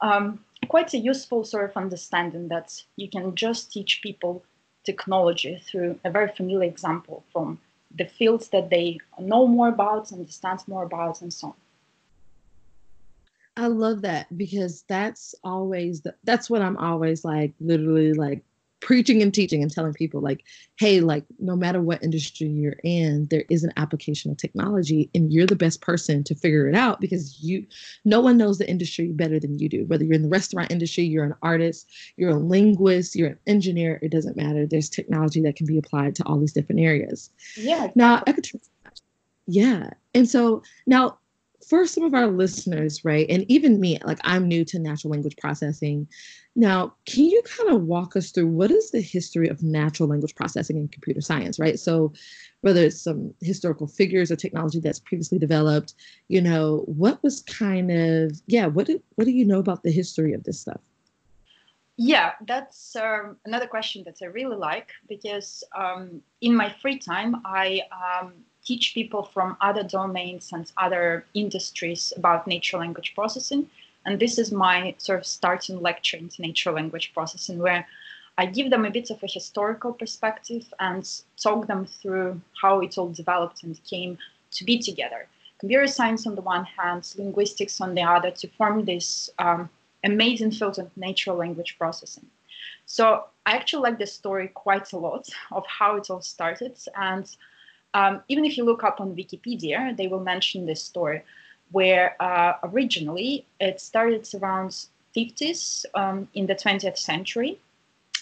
um, 0.00 0.40
quite 0.66 0.92
a 0.94 0.98
useful 0.98 1.44
sort 1.44 1.70
of 1.70 1.76
understanding 1.76 2.48
that 2.48 2.82
you 2.96 3.08
can 3.08 3.34
just 3.34 3.72
teach 3.72 4.00
people 4.02 4.44
technology 4.84 5.62
through 5.66 5.98
a 6.04 6.10
very 6.10 6.28
familiar 6.28 6.68
example 6.68 7.24
from 7.32 7.58
the 7.96 8.04
fields 8.04 8.48
that 8.48 8.70
they 8.70 8.98
know 9.18 9.46
more 9.46 9.68
about, 9.68 10.12
understand 10.12 10.60
more 10.66 10.84
about, 10.84 11.22
and 11.22 11.32
so 11.32 11.48
on. 11.48 11.54
I 13.56 13.68
love 13.68 14.02
that 14.02 14.26
because 14.36 14.84
that's 14.86 15.34
always 15.42 16.02
the, 16.02 16.14
that's 16.24 16.50
what 16.50 16.60
I'm 16.60 16.76
always 16.76 17.24
like 17.24 17.52
literally 17.58 18.12
like 18.12 18.42
preaching 18.86 19.20
and 19.20 19.34
teaching 19.34 19.62
and 19.64 19.72
telling 19.72 19.92
people 19.92 20.20
like 20.20 20.44
hey 20.76 21.00
like 21.00 21.24
no 21.40 21.56
matter 21.56 21.82
what 21.82 22.00
industry 22.04 22.46
you're 22.46 22.78
in 22.84 23.26
there 23.32 23.44
is 23.50 23.64
an 23.64 23.72
application 23.76 24.30
of 24.30 24.36
technology 24.36 25.10
and 25.12 25.32
you're 25.32 25.44
the 25.44 25.56
best 25.56 25.80
person 25.80 26.22
to 26.22 26.36
figure 26.36 26.68
it 26.68 26.74
out 26.76 27.00
because 27.00 27.42
you 27.42 27.66
no 28.04 28.20
one 28.20 28.36
knows 28.36 28.58
the 28.58 28.70
industry 28.70 29.10
better 29.10 29.40
than 29.40 29.58
you 29.58 29.68
do. 29.68 29.84
Whether 29.86 30.04
you're 30.04 30.14
in 30.14 30.22
the 30.22 30.28
restaurant 30.28 30.70
industry 30.70 31.02
you're 31.02 31.24
an 31.24 31.34
artist 31.42 31.90
you're 32.16 32.30
a 32.30 32.38
linguist 32.38 33.16
you're 33.16 33.30
an 33.30 33.38
engineer 33.48 33.98
it 34.02 34.12
doesn't 34.12 34.36
matter. 34.36 34.66
There's 34.66 34.88
technology 34.88 35.42
that 35.42 35.56
can 35.56 35.66
be 35.66 35.78
applied 35.78 36.14
to 36.14 36.22
all 36.22 36.38
these 36.38 36.52
different 36.52 36.80
areas. 36.80 37.30
Yeah. 37.56 37.90
Now 37.96 38.22
i 38.28 38.30
could 38.30 38.48
yeah. 39.48 39.90
And 40.14 40.28
so 40.28 40.62
now 40.86 41.18
for 41.66 41.86
some 41.86 42.04
of 42.04 42.14
our 42.14 42.26
listeners, 42.26 43.04
right, 43.04 43.26
and 43.28 43.44
even 43.50 43.80
me, 43.80 43.98
like 44.04 44.18
I'm 44.24 44.48
new 44.48 44.64
to 44.66 44.78
natural 44.78 45.12
language 45.12 45.36
processing. 45.36 46.08
Now, 46.54 46.94
can 47.04 47.24
you 47.24 47.42
kind 47.42 47.70
of 47.70 47.82
walk 47.82 48.16
us 48.16 48.30
through 48.30 48.48
what 48.48 48.70
is 48.70 48.90
the 48.90 49.00
history 49.00 49.48
of 49.48 49.62
natural 49.62 50.08
language 50.08 50.34
processing 50.34 50.76
in 50.76 50.88
computer 50.88 51.20
science, 51.20 51.58
right? 51.58 51.78
So, 51.78 52.12
whether 52.62 52.82
it's 52.82 53.00
some 53.00 53.34
historical 53.40 53.86
figures 53.86 54.30
or 54.30 54.36
technology 54.36 54.80
that's 54.80 54.98
previously 54.98 55.38
developed, 55.38 55.94
you 56.28 56.40
know, 56.40 56.84
what 56.86 57.22
was 57.22 57.42
kind 57.42 57.90
of 57.90 58.40
yeah, 58.46 58.66
what 58.66 58.86
did 58.86 59.02
what 59.16 59.24
do 59.24 59.32
you 59.32 59.44
know 59.44 59.58
about 59.58 59.82
the 59.82 59.92
history 59.92 60.32
of 60.32 60.44
this 60.44 60.60
stuff? 60.60 60.80
Yeah, 61.98 62.32
that's 62.46 62.94
um, 62.96 63.36
another 63.46 63.66
question 63.66 64.04
that 64.04 64.18
I 64.22 64.26
really 64.26 64.56
like 64.56 64.90
because 65.08 65.64
um, 65.74 66.20
in 66.42 66.54
my 66.54 66.74
free 66.82 66.98
time, 66.98 67.36
I 67.46 67.82
um, 67.90 68.34
teach 68.66 68.94
people 68.94 69.22
from 69.22 69.56
other 69.60 69.84
domains 69.84 70.52
and 70.52 70.70
other 70.76 71.24
industries 71.34 72.12
about 72.16 72.46
natural 72.46 72.80
language 72.80 73.14
processing. 73.14 73.70
And 74.04 74.18
this 74.18 74.38
is 74.38 74.52
my 74.52 74.94
sort 74.98 75.20
of 75.20 75.26
starting 75.26 75.80
lecture 75.80 76.16
into 76.16 76.42
natural 76.42 76.74
language 76.74 77.12
processing, 77.14 77.58
where 77.58 77.86
I 78.38 78.46
give 78.46 78.70
them 78.70 78.84
a 78.84 78.90
bit 78.90 79.10
of 79.10 79.22
a 79.22 79.26
historical 79.26 79.92
perspective 79.92 80.72
and 80.78 81.08
talk 81.42 81.66
them 81.66 81.86
through 81.86 82.40
how 82.60 82.80
it 82.80 82.98
all 82.98 83.10
developed 83.10 83.62
and 83.62 83.82
came 83.84 84.18
to 84.52 84.64
be 84.64 84.78
together. 84.78 85.26
Computer 85.58 85.86
science 85.86 86.26
on 86.26 86.34
the 86.34 86.42
one 86.42 86.64
hand, 86.64 87.14
linguistics 87.16 87.80
on 87.80 87.94
the 87.94 88.02
other, 88.02 88.30
to 88.30 88.48
form 88.58 88.84
this 88.84 89.30
um, 89.38 89.70
amazing 90.04 90.50
field 90.50 90.78
of 90.78 90.94
natural 90.96 91.36
language 91.36 91.76
processing. 91.78 92.26
So 92.84 93.24
I 93.46 93.52
actually 93.52 93.82
like 93.82 93.98
the 93.98 94.06
story 94.06 94.48
quite 94.48 94.92
a 94.92 94.98
lot 94.98 95.28
of 95.50 95.64
how 95.66 95.96
it 95.96 96.10
all 96.10 96.20
started. 96.20 96.76
And 96.94 97.24
um, 97.96 98.22
even 98.28 98.44
if 98.44 98.58
you 98.58 98.64
look 98.64 98.84
up 98.84 99.00
on 99.00 99.16
Wikipedia, 99.16 99.96
they 99.96 100.06
will 100.06 100.20
mention 100.20 100.66
this 100.66 100.82
story 100.82 101.22
where 101.72 102.14
uh, 102.20 102.52
originally 102.62 103.46
it 103.58 103.80
started 103.80 104.28
around 104.34 104.70
50s 105.16 105.86
um, 105.94 106.28
in 106.34 106.46
the 106.46 106.54
20th 106.54 106.98
century. 106.98 107.58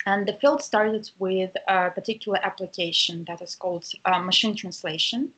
And 0.06 0.28
the 0.28 0.34
field 0.34 0.62
started 0.62 1.10
with 1.18 1.56
a 1.66 1.90
particular 1.90 2.38
application 2.44 3.24
that 3.24 3.42
is 3.42 3.56
called 3.56 3.90
uh, 4.04 4.20
machine 4.20 4.54
translation. 4.54 5.32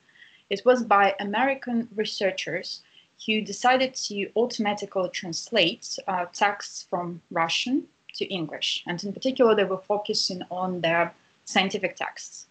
It 0.51 0.61
was 0.67 0.83
by 0.83 1.15
American 1.19 1.89
researchers 1.97 2.83
who 3.25 3.41
decided 3.41 3.95
to 3.95 4.31
automatically 4.37 5.09
translate 5.15 5.99
uh, 6.09 6.27
texts 6.35 6.87
from 6.91 7.23
Russian 7.31 7.85
to 8.17 8.27
English. 8.27 8.85
And 8.87 9.03
in 9.03 9.15
particular, 9.15 9.55
they 9.55 9.65
were 9.65 9.79
focusing 9.79 10.43
on 10.51 10.83
their 10.83 11.15
scientific 11.47 11.97
texts. 11.97 12.47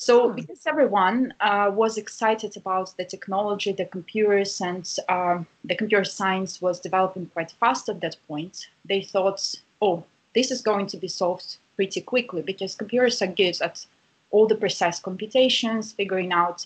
So, 0.00 0.28
hmm. 0.28 0.36
because 0.36 0.64
everyone 0.64 1.34
uh, 1.40 1.72
was 1.74 1.98
excited 1.98 2.56
about 2.56 2.96
the 2.96 3.04
technology, 3.04 3.72
the 3.72 3.84
computers, 3.84 4.60
and 4.60 4.88
uh, 5.08 5.42
the 5.64 5.74
computer 5.74 6.04
science 6.04 6.62
was 6.62 6.78
developing 6.78 7.26
quite 7.26 7.50
fast 7.50 7.88
at 7.88 8.00
that 8.02 8.16
point, 8.28 8.68
they 8.84 9.02
thought, 9.02 9.42
oh, 9.82 10.04
this 10.36 10.52
is 10.52 10.62
going 10.62 10.86
to 10.86 10.96
be 10.96 11.08
solved 11.08 11.56
pretty 11.74 12.00
quickly 12.00 12.42
because 12.42 12.76
computers 12.76 13.20
are 13.22 13.26
good 13.42 13.60
at 13.60 13.84
all 14.30 14.46
the 14.46 14.54
precise 14.54 15.00
computations, 15.00 15.90
figuring 15.90 16.32
out 16.32 16.64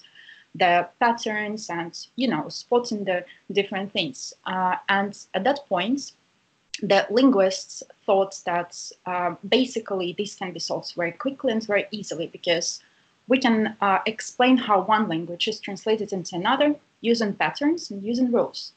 the 0.54 0.86
patterns, 1.00 1.70
and 1.70 2.06
you 2.16 2.28
know, 2.28 2.50
spotting 2.50 3.04
the 3.04 3.24
different 3.50 3.92
things. 3.92 4.34
Uh, 4.44 4.76
and 4.90 5.24
at 5.32 5.44
that 5.44 5.60
point, 5.70 6.12
the 6.82 7.06
linguists 7.08 7.82
thought 8.04 8.38
that 8.44 8.76
uh, 9.06 9.34
basically 9.48 10.14
this 10.18 10.34
can 10.34 10.52
be 10.52 10.60
solved 10.60 10.92
very 10.94 11.12
quickly 11.12 11.50
and 11.50 11.66
very 11.66 11.86
easily 11.92 12.26
because 12.26 12.82
we 13.32 13.38
can 13.38 13.74
uh, 13.80 13.98
explain 14.04 14.58
how 14.58 14.82
one 14.82 15.08
language 15.08 15.48
is 15.48 15.58
translated 15.58 16.12
into 16.12 16.36
another 16.36 16.76
using 17.00 17.32
patterns 17.32 17.90
and 17.90 18.04
using 18.04 18.30
rules. 18.30 18.72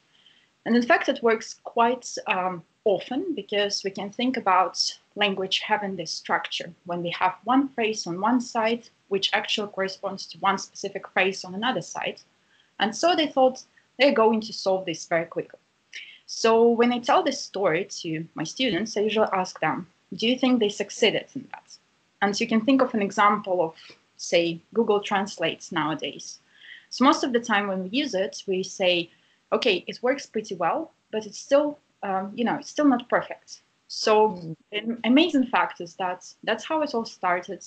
And 0.64 0.74
in 0.74 0.82
fact, 0.82 1.10
it 1.10 1.22
works 1.22 1.60
quite 1.64 2.06
um, 2.26 2.64
often 2.86 3.34
because 3.34 3.84
we 3.84 3.90
can 3.90 4.08
think 4.08 4.38
about 4.38 4.74
language 5.14 5.58
having 5.58 5.94
this 5.94 6.10
structure 6.10 6.72
when 6.86 7.02
we 7.02 7.10
have 7.10 7.34
one 7.44 7.68
phrase 7.68 8.06
on 8.06 8.18
one 8.18 8.40
side, 8.40 8.88
which 9.08 9.28
actually 9.34 9.68
corresponds 9.72 10.24
to 10.28 10.38
one 10.38 10.56
specific 10.56 11.06
phrase 11.08 11.44
on 11.44 11.54
another 11.54 11.82
side. 11.82 12.18
And 12.80 12.96
so 12.96 13.14
they 13.14 13.26
thought 13.26 13.62
they're 13.98 14.22
going 14.24 14.40
to 14.40 14.54
solve 14.54 14.86
this 14.86 15.04
very 15.04 15.26
quickly. 15.26 15.60
So 16.24 16.70
when 16.70 16.94
I 16.94 17.00
tell 17.00 17.22
this 17.22 17.44
story 17.44 17.84
to 18.00 18.26
my 18.34 18.44
students, 18.44 18.96
I 18.96 19.02
usually 19.02 19.28
ask 19.34 19.60
them, 19.60 19.86
do 20.14 20.26
you 20.26 20.38
think 20.38 20.60
they 20.60 20.70
succeeded 20.70 21.26
in 21.34 21.46
that? 21.52 21.76
And 22.22 22.34
so 22.34 22.42
you 22.42 22.48
can 22.48 22.64
think 22.64 22.80
of 22.80 22.94
an 22.94 23.02
example 23.02 23.60
of 23.62 23.74
say 24.16 24.60
Google 24.74 25.00
Translates 25.00 25.72
nowadays. 25.72 26.40
So 26.90 27.04
most 27.04 27.24
of 27.24 27.32
the 27.32 27.40
time 27.40 27.68
when 27.68 27.84
we 27.84 27.90
use 27.90 28.14
it, 28.14 28.42
we 28.46 28.62
say, 28.62 29.10
okay, 29.52 29.84
it 29.86 30.02
works 30.02 30.26
pretty 30.26 30.54
well, 30.54 30.92
but 31.10 31.26
it's 31.26 31.38
still, 31.38 31.78
um, 32.02 32.32
you 32.34 32.44
know, 32.44 32.56
it's 32.56 32.70
still 32.70 32.86
not 32.86 33.08
perfect. 33.08 33.62
So 33.88 34.30
mm-hmm. 34.30 34.52
an 34.72 35.00
amazing 35.04 35.46
fact 35.46 35.80
is 35.80 35.94
that 35.96 36.24
that's 36.42 36.64
how 36.64 36.82
it 36.82 36.94
all 36.94 37.04
started 37.04 37.64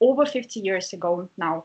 over 0.00 0.26
50 0.26 0.60
years 0.60 0.92
ago 0.92 1.28
now, 1.36 1.64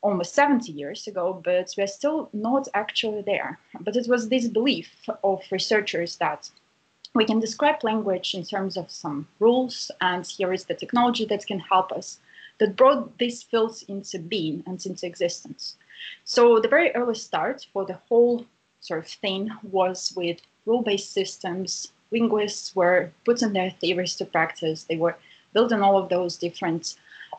almost 0.00 0.34
70 0.34 0.72
years 0.72 1.06
ago, 1.06 1.40
but 1.44 1.72
we're 1.76 1.86
still 1.86 2.28
not 2.32 2.68
actually 2.74 3.22
there. 3.22 3.58
But 3.80 3.96
it 3.96 4.08
was 4.08 4.28
this 4.28 4.48
belief 4.48 4.90
of 5.22 5.42
researchers 5.50 6.16
that 6.16 6.50
we 7.14 7.24
can 7.24 7.40
describe 7.40 7.82
language 7.84 8.34
in 8.34 8.44
terms 8.44 8.76
of 8.76 8.90
some 8.90 9.28
rules, 9.40 9.90
and 10.00 10.26
here 10.26 10.52
is 10.52 10.64
the 10.64 10.74
technology 10.74 11.24
that 11.26 11.46
can 11.46 11.58
help 11.58 11.92
us 11.92 12.20
that 12.58 12.76
brought 12.76 13.18
these 13.18 13.42
fields 13.42 13.84
into 13.88 14.18
being 14.18 14.62
and 14.66 14.84
into 14.84 15.06
existence. 15.06 15.76
So 16.24 16.60
the 16.60 16.68
very 16.68 16.94
early 16.94 17.14
start 17.14 17.66
for 17.72 17.84
the 17.84 17.98
whole 18.08 18.46
sort 18.80 19.04
of 19.04 19.10
thing 19.10 19.50
was 19.62 20.12
with 20.16 20.40
rule-based 20.66 21.12
systems. 21.12 21.92
Linguists 22.10 22.74
were 22.74 23.10
putting 23.24 23.52
their 23.52 23.70
theories 23.70 24.16
to 24.16 24.24
practice. 24.24 24.84
They 24.84 24.96
were 24.96 25.16
building 25.52 25.82
all 25.82 25.98
of 25.98 26.08
those 26.08 26.36
different 26.36 26.96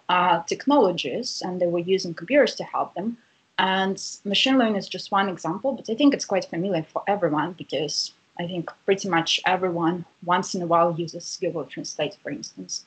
uh, 0.10 0.42
technologies, 0.44 1.42
and 1.46 1.62
they 1.62 1.68
were 1.68 1.80
using 1.80 2.14
computers 2.14 2.56
to 2.56 2.64
help 2.64 2.94
them. 2.96 3.18
And 3.58 4.02
machine 4.24 4.58
learning 4.58 4.78
is 4.78 4.88
just 4.88 5.12
one 5.12 5.30
example, 5.30 5.74
but 5.74 5.90
I 5.90 5.96
think 5.96 6.14
it's 6.14 6.26
quite 6.26 6.46
familiar 6.46 6.84
for 6.84 7.04
everyone 7.08 7.54
because 7.54 8.14
I 8.40 8.48
think 8.48 8.72
pretty 8.86 9.10
much 9.10 9.40
everyone 9.46 10.06
once 10.24 10.56
in 10.56 10.62
a 10.62 10.66
while 10.66 10.96
uses 10.98 11.38
Google 11.42 11.66
Translate, 11.66 12.16
for 12.24 12.32
instance. 12.32 12.86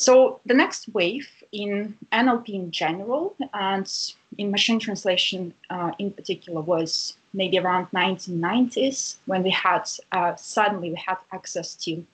So 0.00 0.38
the 0.46 0.54
next 0.54 0.88
wave 0.94 1.28
in 1.50 1.96
NLP 2.12 2.50
in 2.50 2.70
general 2.70 3.34
and 3.52 3.84
in 4.38 4.52
machine 4.52 4.78
translation 4.78 5.52
uh, 5.70 5.90
in 5.98 6.12
particular 6.12 6.60
was 6.60 7.16
maybe 7.34 7.58
around 7.58 7.88
1990s 7.90 9.16
when 9.26 9.42
we 9.42 9.50
had 9.50 9.90
uh, 10.12 10.36
suddenly 10.36 10.90
we 10.90 11.02
had 11.04 11.16
access 11.32 11.74
to 11.86 12.06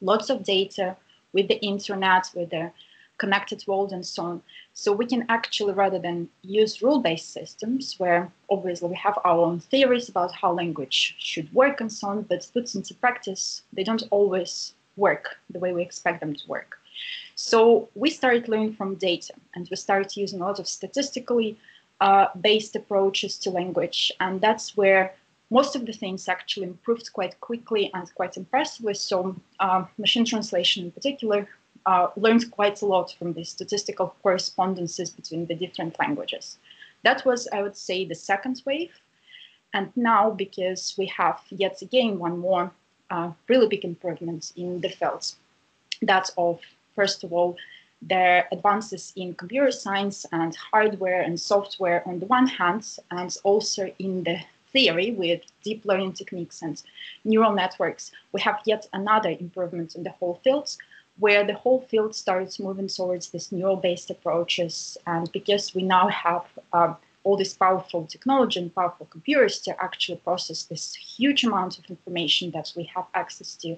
lots 0.00 0.28
of 0.28 0.42
data 0.42 0.96
with 1.32 1.46
the 1.46 1.60
internet, 1.60 2.28
with 2.34 2.50
the 2.50 2.72
connected 3.18 3.64
world 3.68 3.92
and 3.92 4.04
so 4.04 4.24
on. 4.24 4.42
So 4.74 4.92
we 4.92 5.06
can 5.06 5.24
actually, 5.28 5.74
rather 5.74 6.00
than 6.00 6.28
use 6.42 6.82
rule-based 6.82 7.32
systems, 7.32 7.94
where 8.00 8.28
obviously 8.50 8.88
we 8.88 8.96
have 8.96 9.16
our 9.22 9.38
own 9.38 9.60
theories 9.60 10.08
about 10.08 10.32
how 10.32 10.52
language 10.52 11.14
should 11.20 11.54
work 11.54 11.80
and 11.80 11.92
so 11.92 12.08
on, 12.08 12.22
but 12.22 12.50
put 12.52 12.74
into 12.74 12.92
practice, 12.94 13.62
they 13.72 13.84
don't 13.84 14.02
always 14.10 14.74
work 14.96 15.36
the 15.50 15.60
way 15.60 15.72
we 15.72 15.80
expect 15.80 16.18
them 16.18 16.34
to 16.34 16.48
work. 16.48 16.79
So 17.42 17.88
we 17.94 18.10
started 18.10 18.48
learning 18.48 18.74
from 18.74 18.96
data 18.96 19.32
and 19.54 19.66
we 19.70 19.76
started 19.76 20.14
using 20.14 20.42
a 20.42 20.44
lot 20.44 20.58
of 20.58 20.68
statistically 20.68 21.58
uh, 22.02 22.26
based 22.38 22.76
approaches 22.76 23.38
to 23.38 23.50
language. 23.50 24.12
And 24.20 24.42
that's 24.42 24.76
where 24.76 25.14
most 25.48 25.74
of 25.74 25.86
the 25.86 25.92
things 25.92 26.28
actually 26.28 26.66
improved 26.66 27.10
quite 27.14 27.40
quickly 27.40 27.90
and 27.94 28.14
quite 28.14 28.36
impressively. 28.36 28.92
So 28.92 29.34
uh, 29.58 29.86
machine 29.96 30.26
translation 30.26 30.84
in 30.84 30.90
particular 30.90 31.48
uh, 31.86 32.08
learned 32.14 32.50
quite 32.50 32.82
a 32.82 32.86
lot 32.86 33.16
from 33.18 33.32
the 33.32 33.44
statistical 33.44 34.14
correspondences 34.22 35.08
between 35.08 35.46
the 35.46 35.54
different 35.54 35.98
languages. 35.98 36.58
That 37.04 37.24
was, 37.24 37.48
I 37.54 37.62
would 37.62 37.76
say, 37.76 38.04
the 38.04 38.14
second 38.14 38.60
wave. 38.66 38.92
And 39.72 39.90
now, 39.96 40.30
because 40.30 40.94
we 40.98 41.06
have 41.06 41.40
yet 41.48 41.80
again 41.80 42.18
one 42.18 42.38
more 42.38 42.70
uh, 43.08 43.30
really 43.48 43.66
big 43.66 43.86
improvement 43.86 44.52
in 44.56 44.82
the 44.82 44.90
fields, 44.90 45.36
that's 46.02 46.32
of 46.36 46.60
first 46.94 47.24
of 47.24 47.32
all, 47.32 47.56
their 48.02 48.48
advances 48.50 49.12
in 49.16 49.34
computer 49.34 49.70
science 49.70 50.24
and 50.32 50.56
hardware 50.56 51.20
and 51.20 51.38
software 51.38 52.02
on 52.06 52.18
the 52.18 52.26
one 52.26 52.46
hand, 52.46 52.98
and 53.10 53.36
also 53.44 53.92
in 53.98 54.24
the 54.24 54.38
theory 54.72 55.10
with 55.10 55.42
deep 55.62 55.84
learning 55.84 56.12
techniques 56.12 56.62
and 56.62 56.82
neural 57.24 57.52
networks, 57.52 58.12
we 58.32 58.40
have 58.40 58.60
yet 58.64 58.86
another 58.92 59.30
improvement 59.30 59.94
in 59.94 60.02
the 60.02 60.10
whole 60.10 60.40
field 60.44 60.76
where 61.18 61.44
the 61.44 61.54
whole 61.54 61.82
field 61.82 62.14
starts 62.14 62.58
moving 62.58 62.88
towards 62.88 63.28
these 63.28 63.52
neural-based 63.52 64.10
approaches. 64.10 64.96
And 65.06 65.30
because 65.32 65.74
we 65.74 65.82
now 65.82 66.08
have 66.08 66.44
um, 66.72 66.96
all 67.24 67.36
this 67.36 67.52
powerful 67.52 68.06
technology 68.06 68.58
and 68.58 68.74
powerful 68.74 69.06
computers 69.06 69.60
to 69.60 69.82
actually 69.82 70.16
process 70.18 70.64
this 70.64 70.94
huge 70.94 71.44
amount 71.44 71.78
of 71.78 71.84
information 71.90 72.50
that 72.52 72.72
we 72.74 72.84
have 72.94 73.04
access 73.12 73.54
to, 73.56 73.76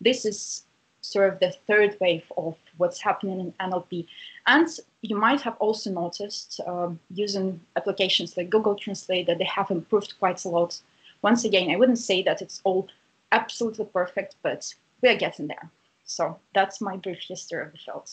this 0.00 0.24
is 0.24 0.64
sort 1.00 1.32
of 1.32 1.40
the 1.40 1.52
third 1.66 1.96
wave 2.00 2.24
of 2.36 2.56
what's 2.76 3.00
happening 3.00 3.40
in 3.40 3.52
NLP. 3.60 4.06
And 4.46 4.68
you 5.02 5.16
might 5.16 5.40
have 5.40 5.56
also 5.58 5.90
noticed 5.90 6.60
um, 6.66 6.98
using 7.14 7.60
applications 7.76 8.36
like 8.36 8.50
Google 8.50 8.74
Translate 8.74 9.26
that 9.26 9.38
they 9.38 9.44
have 9.44 9.70
improved 9.70 10.14
quite 10.18 10.44
a 10.44 10.48
lot. 10.48 10.80
Once 11.22 11.44
again, 11.44 11.70
I 11.70 11.76
wouldn't 11.76 11.98
say 11.98 12.22
that 12.22 12.42
it's 12.42 12.60
all 12.64 12.88
absolutely 13.32 13.84
perfect, 13.86 14.36
but 14.42 14.72
we 15.02 15.08
are 15.08 15.16
getting 15.16 15.46
there. 15.46 15.70
So 16.04 16.38
that's 16.54 16.80
my 16.80 16.96
brief 16.96 17.20
history 17.26 17.62
of 17.62 17.72
the 17.72 17.78
field. 17.78 18.10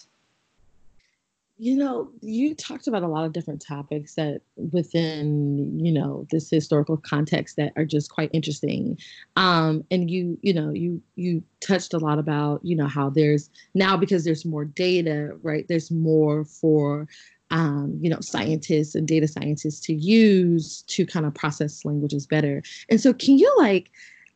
You 1.59 1.75
know, 1.75 2.11
you 2.21 2.53
talked 2.53 2.87
about 2.87 3.01
a 3.01 3.07
lot 3.07 3.25
of 3.25 3.33
different 3.33 3.65
topics 3.67 4.13
that 4.13 4.41
within, 4.71 5.79
you 5.83 5.91
know, 5.91 6.27
this 6.29 6.51
historical 6.51 6.97
context 6.97 7.55
that 7.55 7.73
are 7.75 7.85
just 7.85 8.11
quite 8.11 8.29
interesting. 8.31 8.97
Um, 9.37 9.83
and 9.89 10.09
you, 10.09 10.37
you 10.43 10.53
know, 10.53 10.69
you 10.69 11.01
you 11.15 11.41
touched 11.59 11.95
a 11.95 11.97
lot 11.97 12.19
about, 12.19 12.63
you 12.63 12.75
know, 12.75 12.87
how 12.87 13.09
there's 13.09 13.49
now 13.73 13.97
because 13.97 14.23
there's 14.23 14.45
more 14.45 14.65
data, 14.65 15.31
right? 15.41 15.65
There's 15.67 15.89
more 15.89 16.45
for 16.45 17.07
um, 17.49 17.97
you 18.01 18.09
know, 18.09 18.19
scientists 18.21 18.93
and 18.93 19.07
data 19.07 19.27
scientists 19.27 19.79
to 19.81 19.93
use 19.93 20.83
to 20.83 21.05
kind 21.05 21.25
of 21.25 21.33
process 21.33 21.85
languages 21.85 22.27
better. 22.27 22.61
And 22.89 22.99
so 22.99 23.13
can 23.13 23.37
you 23.37 23.53
like, 23.57 23.89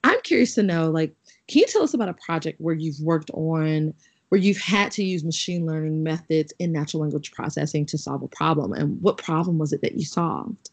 I'm 0.03 0.19
curious 0.21 0.55
to 0.55 0.63
know, 0.63 0.89
like, 0.89 1.13
can 1.47 1.59
you 1.59 1.67
tell 1.67 1.83
us 1.83 1.93
about 1.93 2.09
a 2.09 2.13
project 2.13 2.59
where 2.61 2.73
you've 2.73 2.99
worked 3.01 3.29
on, 3.31 3.93
where 4.31 4.39
you've 4.39 4.61
had 4.61 4.93
to 4.93 5.03
use 5.03 5.25
machine 5.25 5.65
learning 5.65 6.01
methods 6.01 6.53
in 6.57 6.71
natural 6.71 7.01
language 7.01 7.33
processing 7.33 7.85
to 7.85 7.97
solve 7.97 8.23
a 8.23 8.29
problem? 8.29 8.71
And 8.71 9.01
what 9.01 9.17
problem 9.17 9.57
was 9.57 9.73
it 9.73 9.81
that 9.81 9.95
you 9.95 10.05
solved? 10.05 10.69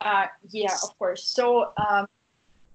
Uh, 0.00 0.26
yeah, 0.50 0.74
of 0.82 0.98
course. 0.98 1.22
So 1.22 1.70
um, 1.76 2.08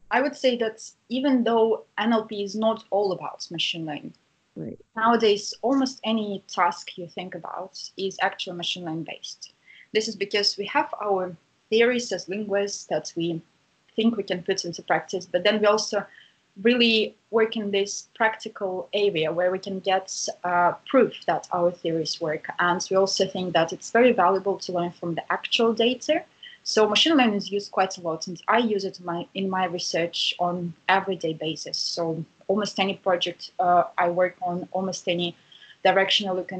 I 0.09 0.21
would 0.21 0.33
say 0.33 0.55
that 0.59 0.89
even 1.09 1.43
though 1.43 1.83
NLP 1.99 2.41
is 2.41 2.55
not 2.55 2.85
all 2.89 3.11
about 3.11 3.45
machine 3.51 3.85
learning, 3.85 4.13
right. 4.55 4.79
nowadays 4.95 5.53
almost 5.61 5.99
any 6.05 6.41
task 6.47 6.97
you 6.97 7.09
think 7.09 7.35
about 7.35 7.77
is 7.97 8.17
actually 8.21 8.55
machine 8.55 8.85
learning 8.85 9.03
based. 9.03 9.51
This 9.91 10.07
is 10.07 10.15
because 10.15 10.57
we 10.57 10.67
have 10.67 10.93
our 11.03 11.35
theories 11.69 12.13
as 12.13 12.29
linguists 12.29 12.85
that 12.85 13.11
we 13.17 13.41
think 13.97 14.15
we 14.15 14.23
can 14.23 14.41
put 14.41 14.63
into 14.63 14.81
practice, 14.83 15.25
but 15.25 15.43
then 15.43 15.59
we 15.59 15.67
also 15.67 16.05
really 16.61 17.15
work 17.29 17.55
in 17.55 17.71
this 17.71 18.09
practical 18.13 18.89
area 18.93 19.31
where 19.31 19.51
we 19.51 19.59
can 19.59 19.79
get 19.79 20.13
uh, 20.43 20.73
proof 20.87 21.13
that 21.25 21.47
our 21.53 21.71
theories 21.71 22.19
work. 22.19 22.47
And 22.59 22.85
we 22.89 22.97
also 22.97 23.27
think 23.27 23.53
that 23.53 23.71
it's 23.71 23.91
very 23.91 24.11
valuable 24.11 24.57
to 24.59 24.71
learn 24.73 24.91
from 24.91 25.15
the 25.15 25.23
actual 25.31 25.73
data. 25.73 26.23
So 26.63 26.87
machine 26.87 27.17
learning 27.17 27.35
is 27.35 27.51
used 27.51 27.71
quite 27.71 27.97
a 27.97 28.01
lot, 28.01 28.27
and 28.27 28.39
I 28.47 28.59
use 28.59 28.85
it 28.85 28.99
in 28.99 29.05
my, 29.05 29.25
in 29.33 29.49
my 29.49 29.65
research 29.65 30.35
on 30.39 30.73
everyday 30.89 31.33
basis. 31.33 31.77
So 31.77 32.23
almost 32.47 32.79
any 32.79 32.95
project 32.95 33.51
uh, 33.59 33.83
I 33.97 34.09
work 34.09 34.35
on, 34.41 34.67
almost 34.71 35.07
any 35.07 35.35
direction 35.83 36.27
I 36.27 36.33
look 36.33 36.51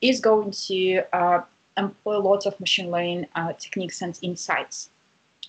is 0.00 0.20
going 0.20 0.50
to 0.50 1.02
uh, 1.12 1.42
employ 1.76 2.16
a 2.16 2.18
lot 2.18 2.46
of 2.46 2.58
machine 2.58 2.90
learning 2.90 3.26
uh, 3.36 3.52
techniques 3.52 4.02
and 4.02 4.18
insights. 4.22 4.90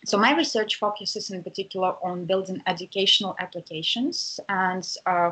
So 0.05 0.17
my 0.17 0.35
research 0.35 0.75
focuses 0.75 1.31
in 1.31 1.43
particular 1.43 1.95
on 2.03 2.25
building 2.25 2.61
educational 2.67 3.35
applications. 3.39 4.39
And 4.49 4.85
uh, 5.05 5.31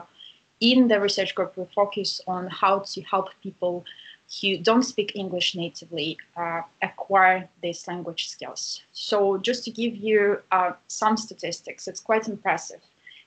in 0.62 0.88
the 0.88 0.99
research 0.99 1.36
group, 1.36 1.57
we 1.57 1.65
focus 1.75 2.21
on 2.27 2.47
how 2.47 2.79
to 2.79 3.01
help 3.01 3.29
people 3.43 3.84
who 4.39 4.57
don't 4.57 4.84
speak 4.84 5.12
English 5.15 5.55
natively 5.55 6.17
uh, 6.38 6.62
acquire 6.81 7.49
these 7.62 7.86
language 7.88 8.29
skills. 8.29 8.81
So 8.93 9.38
just 9.38 9.65
to 9.65 9.71
give 9.71 9.97
you 9.97 10.39
uh, 10.53 10.71
some 10.88 11.17
statistics, 11.17 11.88
it's 11.88 11.99
quite 11.99 12.29
impressive. 12.29 12.79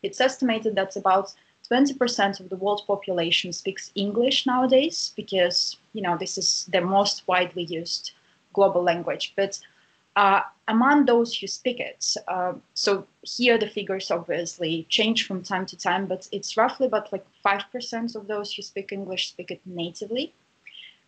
It's 0.02 0.20
estimated 0.20 0.74
that 0.76 0.96
about 0.96 1.34
20% 1.70 2.40
of 2.40 2.48
the 2.48 2.56
world 2.56 2.82
population 2.86 3.52
speaks 3.52 3.90
English 3.94 4.46
nowadays 4.46 5.12
because, 5.14 5.76
you 5.92 6.00
know, 6.00 6.16
this 6.16 6.38
is 6.38 6.68
the 6.72 6.80
most 6.80 7.26
widely 7.26 7.64
used 7.64 8.12
global 8.54 8.82
language. 8.82 9.34
But 9.36 9.58
uh, 10.16 10.42
among 10.68 11.04
those 11.04 11.36
who 11.36 11.46
speak 11.46 11.80
it, 11.80 12.06
uh, 12.28 12.52
so 12.72 13.06
here 13.22 13.58
the 13.58 13.68
figures 13.68 14.10
obviously 14.10 14.86
change 14.88 15.26
from 15.26 15.42
time 15.42 15.66
to 15.66 15.76
time, 15.76 16.06
but 16.06 16.28
it's 16.32 16.56
roughly 16.56 16.86
about 16.86 17.12
like 17.12 17.26
5% 17.44 18.16
of 18.16 18.26
those 18.26 18.52
who 18.52 18.62
speak 18.62 18.92
English 18.92 19.28
speak 19.28 19.50
it 19.50 19.60
natively. 19.66 20.32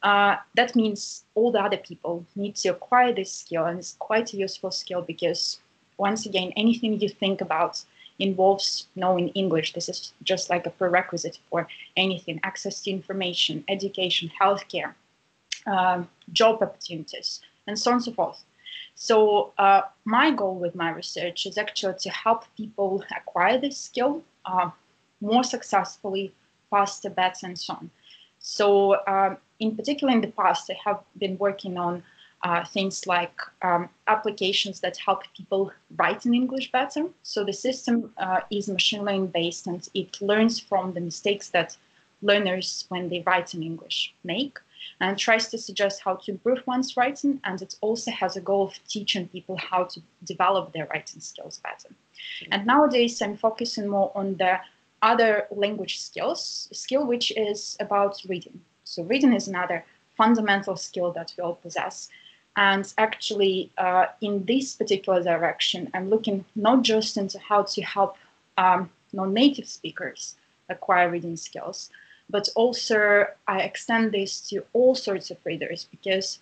Uh, 0.02 0.36
that 0.54 0.76
means 0.76 1.24
all 1.34 1.50
the 1.50 1.60
other 1.60 1.78
people 1.78 2.24
need 2.34 2.54
to 2.56 2.68
acquire 2.68 3.12
this 3.14 3.32
skill, 3.32 3.64
and 3.64 3.78
it's 3.78 3.96
quite 3.98 4.32
a 4.32 4.36
useful 4.36 4.70
skill 4.70 5.02
because, 5.02 5.60
once 5.96 6.26
again, 6.26 6.52
anything 6.56 7.00
you 7.00 7.08
think 7.08 7.40
about 7.40 7.82
involves 8.18 8.86
knowing 8.94 9.28
English. 9.30 9.72
This 9.72 9.88
is 9.88 10.12
just 10.22 10.50
like 10.50 10.66
a 10.66 10.70
prerequisite 10.70 11.38
for 11.50 11.66
anything 11.96 12.40
access 12.42 12.82
to 12.82 12.90
information, 12.90 13.64
education, 13.68 14.30
healthcare, 14.40 14.94
um, 15.66 16.08
job 16.32 16.62
opportunities, 16.62 17.40
and 17.66 17.78
so 17.78 17.90
on 17.90 17.96
and 17.96 18.04
so 18.04 18.12
forth. 18.12 18.42
So 18.96 19.52
uh, 19.58 19.82
my 20.04 20.30
goal 20.30 20.54
with 20.54 20.74
my 20.74 20.90
research 20.90 21.46
is 21.46 21.58
actually 21.58 21.98
to 22.00 22.10
help 22.10 22.44
people 22.56 23.04
acquire 23.14 23.58
this 23.58 23.76
skill 23.76 24.22
uh, 24.46 24.70
more 25.20 25.44
successfully, 25.44 26.32
faster, 26.70 27.10
better, 27.10 27.46
and 27.46 27.58
so 27.58 27.74
on. 27.74 27.90
So 28.38 29.06
um, 29.06 29.36
in 29.60 29.76
particular, 29.76 30.12
in 30.12 30.22
the 30.22 30.28
past, 30.28 30.70
I 30.70 30.78
have 30.84 31.00
been 31.18 31.36
working 31.36 31.76
on 31.76 32.02
uh, 32.42 32.64
things 32.64 33.06
like 33.06 33.38
um, 33.62 33.88
applications 34.06 34.80
that 34.80 34.96
help 34.96 35.24
people 35.36 35.72
write 35.96 36.24
in 36.24 36.34
English 36.34 36.72
better. 36.72 37.06
So 37.22 37.44
the 37.44 37.52
system 37.52 38.12
uh, 38.16 38.40
is 38.50 38.68
machine 38.68 39.04
learning 39.04 39.28
based 39.28 39.66
and 39.66 39.86
it 39.94 40.20
learns 40.22 40.58
from 40.58 40.94
the 40.94 41.00
mistakes 41.00 41.50
that 41.50 41.76
learners, 42.22 42.86
when 42.88 43.08
they 43.10 43.22
write 43.26 43.54
in 43.54 43.62
English, 43.62 44.14
make 44.24 44.58
and 45.00 45.18
tries 45.18 45.48
to 45.48 45.58
suggest 45.58 46.02
how 46.02 46.16
to 46.16 46.30
improve 46.32 46.66
one's 46.66 46.96
writing. 46.96 47.40
And 47.44 47.60
it 47.62 47.76
also 47.80 48.10
has 48.10 48.36
a 48.36 48.40
goal 48.40 48.66
of 48.66 48.78
teaching 48.88 49.28
people 49.28 49.56
how 49.56 49.84
to 49.84 50.00
develop 50.24 50.72
their 50.72 50.86
writing 50.86 51.20
skills 51.20 51.60
better. 51.62 51.94
And 52.50 52.66
nowadays, 52.66 53.20
I'm 53.22 53.36
focusing 53.36 53.88
more 53.88 54.10
on 54.14 54.36
the 54.36 54.60
other 55.02 55.46
language 55.50 56.00
skills, 56.00 56.68
skill 56.72 57.06
which 57.06 57.30
is 57.36 57.76
about 57.80 58.22
reading. 58.28 58.60
So 58.84 59.02
reading 59.02 59.34
is 59.34 59.48
another 59.48 59.84
fundamental 60.16 60.76
skill 60.76 61.12
that 61.12 61.32
we 61.36 61.42
all 61.42 61.56
possess. 61.56 62.08
And 62.56 62.90
actually, 62.96 63.70
uh, 63.76 64.06
in 64.22 64.44
this 64.46 64.74
particular 64.74 65.22
direction, 65.22 65.90
I'm 65.92 66.08
looking 66.08 66.44
not 66.54 66.82
just 66.82 67.16
into 67.18 67.38
how 67.38 67.64
to 67.64 67.82
help 67.82 68.16
um, 68.56 68.88
non-native 69.12 69.68
speakers 69.68 70.36
acquire 70.68 71.10
reading 71.10 71.36
skills, 71.36 71.90
but 72.28 72.48
also 72.56 73.26
I 73.46 73.60
extend 73.60 74.12
this 74.12 74.40
to 74.48 74.64
all 74.72 74.94
sorts 74.94 75.30
of 75.30 75.38
readers 75.44 75.86
because, 75.90 76.40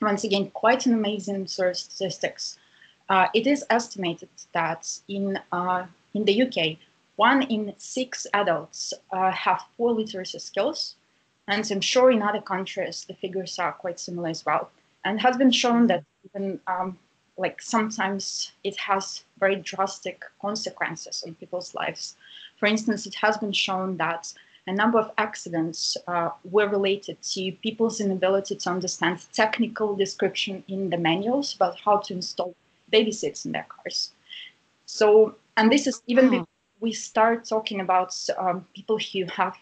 once 0.00 0.24
again, 0.24 0.50
quite 0.50 0.86
an 0.86 0.94
amazing 0.94 1.46
sort 1.48 1.70
of 1.70 1.76
statistics. 1.76 2.58
Uh, 3.08 3.28
it 3.34 3.46
is 3.46 3.64
estimated 3.70 4.28
that 4.52 5.00
in 5.08 5.38
uh, 5.52 5.86
in 6.14 6.24
the 6.24 6.42
UK, 6.42 6.78
one 7.16 7.42
in 7.42 7.74
six 7.78 8.26
adults 8.34 8.92
uh, 9.12 9.30
have 9.30 9.64
poor 9.76 9.92
literacy 9.92 10.38
skills, 10.38 10.96
and 11.48 11.68
I'm 11.70 11.80
sure 11.80 12.10
in 12.10 12.22
other 12.22 12.40
countries 12.40 13.04
the 13.06 13.14
figures 13.14 13.58
are 13.58 13.72
quite 13.72 14.00
similar 14.00 14.28
as 14.28 14.44
well. 14.44 14.70
And 15.04 15.20
has 15.20 15.36
been 15.36 15.52
shown 15.52 15.86
that 15.86 16.04
even 16.24 16.60
um, 16.66 16.98
like 17.36 17.60
sometimes 17.60 18.52
it 18.64 18.76
has 18.76 19.24
very 19.38 19.56
drastic 19.56 20.24
consequences 20.40 21.22
on 21.26 21.34
people's 21.34 21.74
lives. 21.74 22.16
For 22.58 22.66
instance, 22.66 23.06
it 23.06 23.14
has 23.16 23.36
been 23.36 23.52
shown 23.52 23.96
that 23.98 24.32
a 24.66 24.72
number 24.72 24.98
of 24.98 25.10
accidents 25.18 25.96
uh, 26.08 26.30
were 26.44 26.68
related 26.68 27.20
to 27.22 27.52
people's 27.62 28.00
inability 28.00 28.56
to 28.56 28.70
understand 28.70 29.24
technical 29.32 29.94
description 29.94 30.64
in 30.68 30.90
the 30.90 30.96
manuals 30.96 31.54
about 31.54 31.78
how 31.78 31.98
to 31.98 32.14
install 32.14 32.54
baby 32.90 33.12
seats 33.12 33.44
in 33.44 33.52
their 33.52 33.66
cars. 33.68 34.12
So, 34.86 35.36
and 35.56 35.70
this 35.70 35.86
is 35.86 36.02
even 36.06 36.30
mm. 36.30 36.46
we 36.80 36.92
start 36.92 37.44
talking 37.44 37.80
about 37.80 38.14
um, 38.38 38.66
people 38.74 38.98
who 38.98 39.24
have 39.26 39.56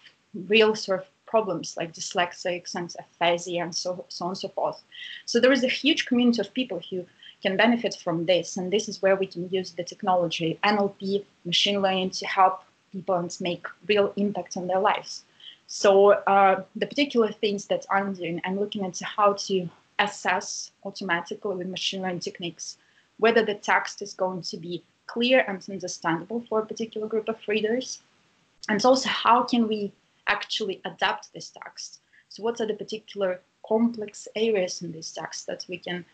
real 0.48 0.74
sort 0.74 1.00
of 1.00 1.06
problems 1.26 1.76
like 1.76 1.92
dyslexics 1.92 2.74
and 2.74 2.94
aphasia 2.98 3.60
and 3.60 3.74
so, 3.74 4.04
so 4.08 4.24
on 4.24 4.30
and 4.30 4.38
so 4.38 4.48
forth. 4.48 4.82
So 5.26 5.40
there 5.40 5.52
is 5.52 5.64
a 5.64 5.68
huge 5.68 6.06
community 6.06 6.40
of 6.40 6.54
people 6.54 6.80
who 6.88 7.04
can 7.42 7.56
benefit 7.56 7.94
from 8.02 8.24
this, 8.26 8.56
and 8.56 8.72
this 8.72 8.88
is 8.88 9.02
where 9.02 9.16
we 9.16 9.26
can 9.26 9.50
use 9.50 9.72
the 9.72 9.84
technology, 9.84 10.58
NLP, 10.64 11.24
machine 11.44 11.82
learning 11.82 12.10
to 12.10 12.26
help 12.26 12.64
people 12.94 13.16
and 13.22 13.37
make 13.40 13.64
real 13.92 14.09
impact 14.24 14.57
on 14.57 14.66
their 14.66 14.83
lives. 14.90 15.12
So 15.66 15.88
uh, 16.35 16.54
the 16.80 16.87
particular 16.92 17.30
things 17.42 17.62
that 17.70 17.85
I'm 17.96 18.11
doing, 18.20 18.40
I'm 18.44 18.59
looking 18.59 18.85
into 18.85 19.04
how 19.16 19.28
to 19.46 19.68
assess 19.98 20.48
automatically 20.88 21.57
with 21.57 21.68
machine 21.68 22.02
learning 22.02 22.24
techniques 22.28 22.66
whether 23.18 23.44
the 23.44 23.54
text 23.54 24.02
is 24.02 24.12
going 24.14 24.42
to 24.42 24.57
be 24.57 24.83
clear 25.07 25.44
and 25.46 25.64
understandable 25.70 26.44
for 26.48 26.61
a 26.61 26.66
particular 26.66 27.07
group 27.07 27.28
of 27.28 27.38
readers, 27.46 28.00
and 28.68 28.85
also 28.85 29.09
how 29.09 29.42
can 29.42 29.68
we 29.68 29.92
actually 30.26 30.80
adapt 30.85 31.33
this 31.33 31.50
text. 31.50 32.00
So 32.28 32.42
what 32.42 32.61
are 32.61 32.66
the 32.66 32.74
particular 32.74 33.40
complex 33.66 34.26
areas 34.35 34.83
in 34.83 34.92
this 34.92 35.12
text 35.12 35.46
that 35.46 35.64
we 35.68 35.78
can 35.78 36.04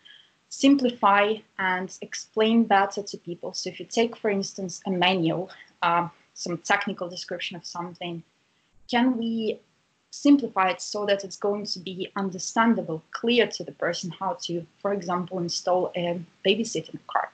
simplify 0.49 1.35
and 1.59 1.97
explain 2.01 2.65
better 2.65 3.03
to 3.03 3.17
people. 3.19 3.53
So 3.55 3.71
if 3.71 3.79
you 3.79 3.87
take, 3.87 4.17
for 4.17 4.31
instance, 4.31 4.81
a 4.87 4.91
manual, 4.91 5.49
uh, 5.83 6.09
some 6.41 6.57
technical 6.59 7.09
description 7.09 7.57
of 7.57 7.67
something, 7.67 8.23
can 8.91 9.17
we 9.19 9.61
simplify 10.11 10.69
it 10.71 10.81
so 10.81 11.07
that 11.07 11.23
it's 11.25 11.37
going 11.37 11.65
to 11.65 11.79
be 11.79 12.11
understandable, 12.17 13.03
clear 13.13 13.47
to 13.47 13.63
the 13.63 13.73
person 13.73 14.11
how 14.11 14.37
to, 14.43 14.67
for 14.81 14.93
example, 14.93 15.39
install 15.39 15.93
a 15.95 16.21
babysitting 16.45 16.99
car 17.07 17.31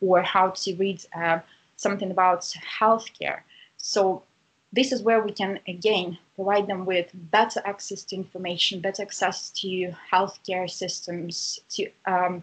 or 0.00 0.20
how 0.22 0.50
to 0.50 0.74
read 0.74 1.00
uh, 1.16 1.38
something 1.76 2.10
about 2.10 2.42
healthcare. 2.80 3.40
So 3.78 4.22
this 4.72 4.92
is 4.92 5.02
where 5.02 5.22
we 5.22 5.32
can 5.32 5.60
again 5.68 6.18
provide 6.34 6.66
them 6.66 6.84
with 6.84 7.10
better 7.14 7.62
access 7.64 8.02
to 8.04 8.16
information, 8.16 8.80
better 8.80 9.02
access 9.02 9.50
to 9.50 9.94
healthcare 10.12 10.68
systems, 10.68 11.60
to 11.70 11.88
um, 12.06 12.42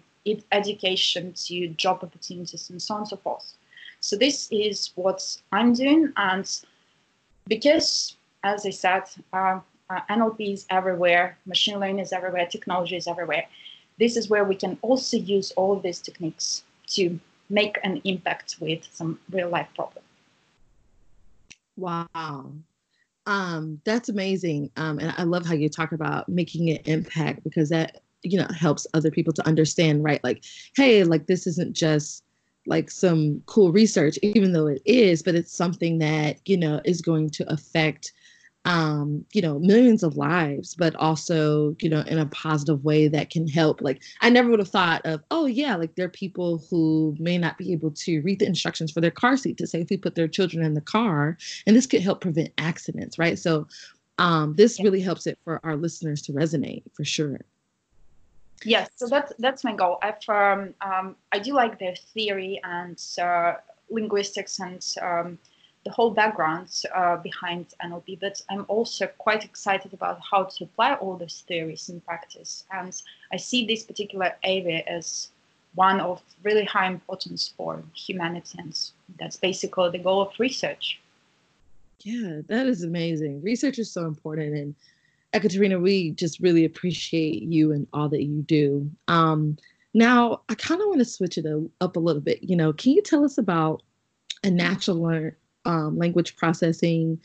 education, 0.51 1.33
to 1.33 1.67
job 1.69 1.99
opportunities, 2.03 2.69
and 2.69 2.81
so 2.81 2.93
on 2.95 3.01
and 3.01 3.09
so 3.09 3.17
forth. 3.17 3.53
So 4.01 4.15
this 4.15 4.47
is 4.51 4.91
what 4.95 5.37
I'm 5.51 5.73
doing, 5.73 6.13
and 6.15 6.49
because 7.47 8.15
as 8.43 8.65
I 8.65 8.69
said, 8.69 9.03
uh, 9.33 9.59
uh, 9.89 10.01
NLP 10.09 10.53
is 10.53 10.65
everywhere, 10.69 11.37
machine 11.45 11.79
learning 11.79 11.99
is 11.99 12.13
everywhere, 12.13 12.45
technology 12.45 12.95
is 12.95 13.07
everywhere. 13.07 13.45
This 13.99 14.15
is 14.15 14.29
where 14.29 14.45
we 14.45 14.55
can 14.55 14.77
also 14.81 15.17
use 15.17 15.51
all 15.51 15.75
of 15.75 15.83
these 15.83 15.99
techniques 15.99 16.63
to 16.87 17.19
make 17.49 17.77
an 17.83 18.01
impact 18.03 18.57
with 18.59 18.87
some 18.91 19.19
real 19.31 19.49
life 19.49 19.67
problem. 19.75 20.03
Wow. 21.75 22.51
Um, 23.25 23.81
that's 23.83 24.09
amazing. 24.09 24.71
Um, 24.77 24.99
and 24.99 25.13
I 25.17 25.23
love 25.23 25.45
how 25.45 25.53
you 25.53 25.69
talk 25.69 25.91
about 25.91 26.29
making 26.29 26.69
an 26.69 26.77
impact 26.85 27.43
because 27.43 27.69
that, 27.69 28.01
you 28.21 28.39
know, 28.39 28.47
helps 28.55 28.87
other 28.93 29.11
people 29.11 29.33
to 29.33 29.47
understand, 29.47 30.03
right? 30.03 30.23
Like, 30.23 30.43
hey, 30.75 31.03
like 31.03 31.27
this 31.27 31.47
isn't 31.47 31.75
just 31.75 32.23
like 32.69 32.89
some 32.89 33.41
cool 33.45 33.71
research, 33.71 34.17
even 34.21 34.53
though 34.53 34.67
it 34.67 34.81
is, 34.85 35.21
but 35.21 35.35
it's 35.35 35.51
something 35.51 35.99
that, 35.99 36.37
you 36.45 36.55
know, 36.55 36.79
is 36.85 37.01
going 37.01 37.29
to 37.31 37.51
affect 37.51 38.13
um, 38.65 39.25
you 39.33 39.41
know, 39.41 39.57
millions 39.59 40.03
of 40.03 40.17
lives, 40.17 40.75
but 40.75 40.93
also, 40.95 41.75
you 41.81 41.89
know, 41.89 42.01
in 42.01 42.19
a 42.19 42.25
positive 42.27 42.83
way 42.83 43.07
that 43.07 43.29
can 43.29 43.47
help. 43.47 43.81
Like, 43.81 44.01
I 44.21 44.29
never 44.29 44.49
would 44.49 44.59
have 44.59 44.69
thought 44.69 45.03
of, 45.05 45.23
oh, 45.31 45.45
yeah, 45.45 45.75
like 45.75 45.95
there 45.95 46.05
are 46.05 46.09
people 46.09 46.63
who 46.69 47.15
may 47.19 47.37
not 47.37 47.57
be 47.57 47.71
able 47.71 47.91
to 47.91 48.19
read 48.21 48.39
the 48.39 48.45
instructions 48.45 48.91
for 48.91 49.01
their 49.01 49.11
car 49.11 49.37
seat 49.37 49.57
to 49.57 49.67
safely 49.67 49.97
put 49.97 50.15
their 50.15 50.27
children 50.27 50.63
in 50.63 50.73
the 50.73 50.81
car, 50.81 51.37
and 51.65 51.75
this 51.75 51.87
could 51.87 52.01
help 52.01 52.21
prevent 52.21 52.51
accidents, 52.57 53.17
right? 53.17 53.39
So, 53.39 53.67
um, 54.17 54.55
this 54.55 54.83
really 54.83 54.99
helps 54.99 55.25
it 55.25 55.39
for 55.45 55.61
our 55.63 55.77
listeners 55.77 56.21
to 56.23 56.33
resonate 56.33 56.83
for 56.93 57.05
sure. 57.05 57.39
Yes, 58.65 58.89
so 58.95 59.07
that's 59.07 59.31
that's 59.39 59.63
my 59.63 59.73
goal. 59.73 59.99
I've 60.01 60.27
um, 60.27 60.73
um, 60.81 61.15
I 61.31 61.39
do 61.39 61.53
like 61.53 61.79
the 61.79 61.95
theory 62.13 62.59
and 62.63 63.01
uh, 63.21 63.53
linguistics 63.89 64.59
and 64.59 64.85
um, 65.01 65.39
the 65.85 65.91
whole 65.91 66.11
background 66.11 66.69
uh, 66.93 67.17
behind 67.17 67.67
NLP, 67.83 68.19
but 68.19 68.41
I'm 68.49 68.65
also 68.67 69.07
quite 69.17 69.45
excited 69.45 69.93
about 69.93 70.19
how 70.29 70.43
to 70.43 70.63
apply 70.65 70.95
all 70.95 71.15
these 71.15 71.43
theories 71.47 71.89
in 71.89 72.01
practice. 72.01 72.65
And 72.71 73.01
I 73.31 73.37
see 73.37 73.65
this 73.65 73.83
particular 73.83 74.35
area 74.43 74.83
as 74.87 75.29
one 75.75 76.01
of 76.01 76.21
really 76.43 76.65
high 76.65 76.87
importance 76.87 77.53
for 77.55 77.81
humanity, 77.95 78.57
and 78.59 78.77
that's 79.19 79.37
basically 79.37 79.91
the 79.91 79.99
goal 79.99 80.21
of 80.21 80.33
research. 80.37 80.99
Yeah, 82.01 82.41
that 82.47 82.65
is 82.65 82.83
amazing. 82.83 83.41
Research 83.41 83.79
is 83.79 83.91
so 83.91 84.05
important, 84.05 84.55
and 84.55 84.75
Ekaterina, 85.33 85.79
we 85.79 86.11
just 86.11 86.39
really 86.39 86.65
appreciate 86.65 87.43
you 87.43 87.71
and 87.71 87.87
all 87.93 88.09
that 88.09 88.23
you 88.23 88.41
do. 88.43 88.89
Um, 89.07 89.57
now, 89.93 90.41
I 90.49 90.55
kind 90.55 90.81
of 90.81 90.87
want 90.87 90.99
to 90.99 91.05
switch 91.05 91.37
it 91.37 91.45
up 91.81 91.95
a 91.95 91.99
little 91.99 92.21
bit. 92.21 92.43
You 92.43 92.55
know, 92.55 92.73
can 92.73 92.93
you 92.93 93.01
tell 93.01 93.23
us 93.23 93.37
about 93.37 93.83
a 94.43 94.49
natural 94.49 95.31
um, 95.65 95.97
language 95.97 96.35
processing 96.35 97.19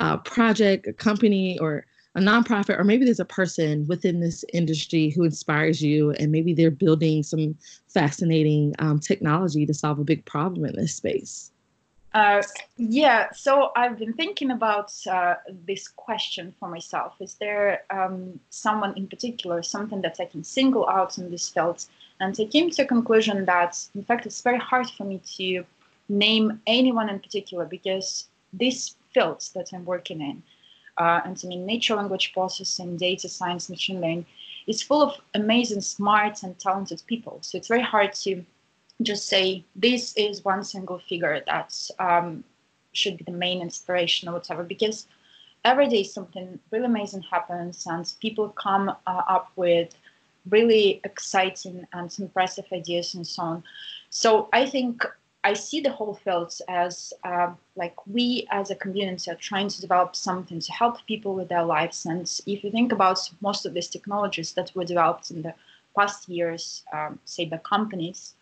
uh, 0.00 0.16
project, 0.18 0.86
a 0.86 0.92
company, 0.92 1.58
or 1.58 1.86
a 2.16 2.20
nonprofit, 2.20 2.78
or 2.78 2.84
maybe 2.84 3.04
there's 3.04 3.20
a 3.20 3.24
person 3.24 3.86
within 3.88 4.20
this 4.20 4.44
industry 4.52 5.10
who 5.10 5.24
inspires 5.24 5.82
you, 5.82 6.12
and 6.12 6.30
maybe 6.30 6.54
they're 6.54 6.70
building 6.70 7.22
some 7.22 7.56
fascinating 7.88 8.74
um, 8.78 9.00
technology 9.00 9.66
to 9.66 9.74
solve 9.74 9.98
a 9.98 10.04
big 10.04 10.24
problem 10.24 10.64
in 10.64 10.76
this 10.76 10.94
space. 10.94 11.50
Uh, 12.14 12.40
yeah, 12.76 13.28
so 13.32 13.72
I've 13.74 13.98
been 13.98 14.12
thinking 14.12 14.52
about 14.52 14.92
uh, 15.10 15.34
this 15.66 15.88
question 15.88 16.54
for 16.60 16.68
myself. 16.68 17.14
Is 17.18 17.34
there 17.34 17.82
um, 17.90 18.38
someone 18.50 18.96
in 18.96 19.08
particular, 19.08 19.64
something 19.64 20.00
that 20.02 20.20
I 20.20 20.26
can 20.26 20.44
single 20.44 20.88
out 20.88 21.18
in 21.18 21.28
this 21.28 21.48
field? 21.48 21.84
And 22.20 22.36
I 22.38 22.44
came 22.44 22.70
to 22.70 22.82
a 22.82 22.86
conclusion 22.86 23.44
that, 23.46 23.84
in 23.96 24.04
fact, 24.04 24.26
it's 24.26 24.42
very 24.42 24.58
hard 24.58 24.88
for 24.90 25.02
me 25.02 25.20
to 25.38 25.64
name 26.08 26.60
anyone 26.68 27.08
in 27.08 27.18
particular 27.18 27.64
because 27.64 28.28
these 28.52 28.94
fields 29.12 29.50
that 29.50 29.72
I'm 29.72 29.84
working 29.84 30.20
in, 30.20 30.40
uh, 30.98 31.20
and 31.24 31.40
I 31.42 31.48
mean 31.48 31.66
natural 31.66 31.98
language 31.98 32.32
processing, 32.32 32.96
data 32.96 33.28
science, 33.28 33.68
machine 33.68 34.00
learning, 34.00 34.26
is 34.68 34.82
full 34.82 35.02
of 35.02 35.20
amazing, 35.34 35.80
smart, 35.80 36.44
and 36.44 36.56
talented 36.60 37.02
people. 37.08 37.38
So 37.40 37.58
it's 37.58 37.66
very 37.66 37.82
hard 37.82 38.14
to 38.22 38.44
just 39.02 39.26
say 39.28 39.64
this 39.74 40.14
is 40.16 40.44
one 40.44 40.64
single 40.64 40.98
figure 40.98 41.42
that 41.46 41.90
um, 41.98 42.44
should 42.92 43.16
be 43.16 43.24
the 43.24 43.32
main 43.32 43.60
inspiration 43.60 44.28
or 44.28 44.32
whatever, 44.32 44.62
because 44.62 45.06
every 45.64 45.88
day 45.88 46.02
something 46.02 46.58
really 46.70 46.86
amazing 46.86 47.22
happens 47.22 47.86
and 47.86 48.12
people 48.20 48.48
come 48.50 48.88
uh, 49.06 49.22
up 49.28 49.50
with 49.56 49.94
really 50.50 51.00
exciting 51.04 51.86
and 51.92 52.14
impressive 52.18 52.66
ideas 52.72 53.14
and 53.14 53.26
so 53.26 53.42
on. 53.42 53.64
So 54.10 54.48
I 54.52 54.66
think 54.66 55.04
I 55.42 55.54
see 55.54 55.80
the 55.80 55.90
whole 55.90 56.14
field 56.14 56.58
as 56.68 57.12
uh, 57.24 57.52
like 57.76 57.94
we 58.06 58.46
as 58.50 58.70
a 58.70 58.74
community 58.74 59.30
are 59.30 59.36
trying 59.36 59.68
to 59.68 59.80
develop 59.80 60.16
something 60.16 60.60
to 60.60 60.72
help 60.72 61.04
people 61.06 61.34
with 61.34 61.48
their 61.48 61.64
lives. 61.64 62.06
And 62.06 62.22
if 62.46 62.64
you 62.64 62.70
think 62.70 62.92
about 62.92 63.30
most 63.40 63.66
of 63.66 63.74
these 63.74 63.88
technologies 63.88 64.52
that 64.52 64.70
were 64.74 64.84
developed 64.84 65.30
in 65.30 65.42
the 65.42 65.54
past 65.98 66.28
years, 66.28 66.82
um, 66.92 67.18
say 67.24 67.44
by 67.44 67.58
companies, 67.58 68.34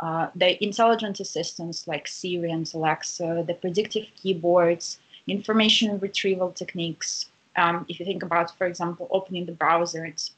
uh, 0.00 0.28
the 0.34 0.62
intelligent 0.62 1.20
assistants 1.20 1.86
like 1.86 2.08
Siri 2.08 2.50
and 2.50 2.70
Alexa, 2.74 3.44
the 3.46 3.54
predictive 3.54 4.06
keyboards, 4.16 4.98
information 5.26 5.98
retrieval 5.98 6.50
techniques. 6.50 7.26
Um, 7.56 7.86
if 7.88 8.00
you 8.00 8.06
think 8.06 8.22
about, 8.22 8.56
for 8.56 8.66
example, 8.66 9.08
opening 9.10 9.46
the 9.46 9.52
browser 9.52 10.04
and 10.04 10.30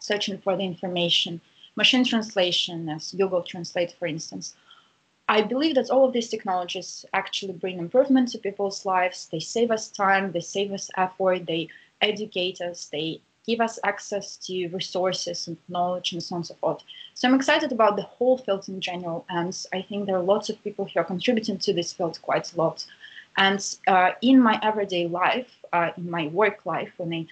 searching 0.00 0.38
for 0.38 0.56
the 0.56 0.64
information, 0.64 1.40
machine 1.76 2.04
translation, 2.04 2.88
as 2.88 3.12
Google 3.12 3.42
Translate, 3.42 3.92
for 3.92 4.06
instance, 4.06 4.56
I 5.28 5.42
believe 5.42 5.74
that 5.76 5.90
all 5.90 6.06
of 6.06 6.12
these 6.12 6.30
technologies 6.30 7.04
actually 7.12 7.52
bring 7.52 7.78
improvement 7.78 8.30
to 8.30 8.38
people's 8.38 8.86
lives. 8.86 9.28
They 9.30 9.40
save 9.40 9.70
us 9.70 9.88
time, 9.88 10.32
they 10.32 10.40
save 10.40 10.72
us 10.72 10.90
effort, 10.96 11.46
they 11.46 11.68
educate 12.00 12.60
us, 12.60 12.86
they 12.86 13.20
give 13.48 13.60
us 13.62 13.78
access 13.82 14.36
to 14.36 14.68
resources 14.68 15.48
and 15.48 15.56
knowledge 15.68 16.12
and 16.12 16.22
so 16.22 16.34
on 16.34 16.40
and 16.40 16.46
so 16.46 16.54
forth. 16.56 16.82
So 17.14 17.26
I'm 17.26 17.34
excited 17.34 17.72
about 17.72 17.96
the 17.96 18.02
whole 18.02 18.36
field 18.36 18.68
in 18.68 18.80
general, 18.80 19.24
and 19.30 19.56
I 19.72 19.80
think 19.82 20.06
there 20.06 20.16
are 20.16 20.22
lots 20.34 20.50
of 20.50 20.62
people 20.62 20.84
who 20.84 21.00
are 21.00 21.04
contributing 21.04 21.58
to 21.58 21.72
this 21.72 21.92
field 21.92 22.18
quite 22.22 22.52
a 22.52 22.56
lot. 22.58 22.84
And 23.38 23.60
uh, 23.86 24.10
in 24.20 24.40
my 24.40 24.60
everyday 24.62 25.06
life, 25.06 25.50
uh, 25.72 25.90
in 25.96 26.10
my 26.10 26.26
work 26.28 26.66
life, 26.66 26.92
when 26.98 27.12
I 27.14 27.26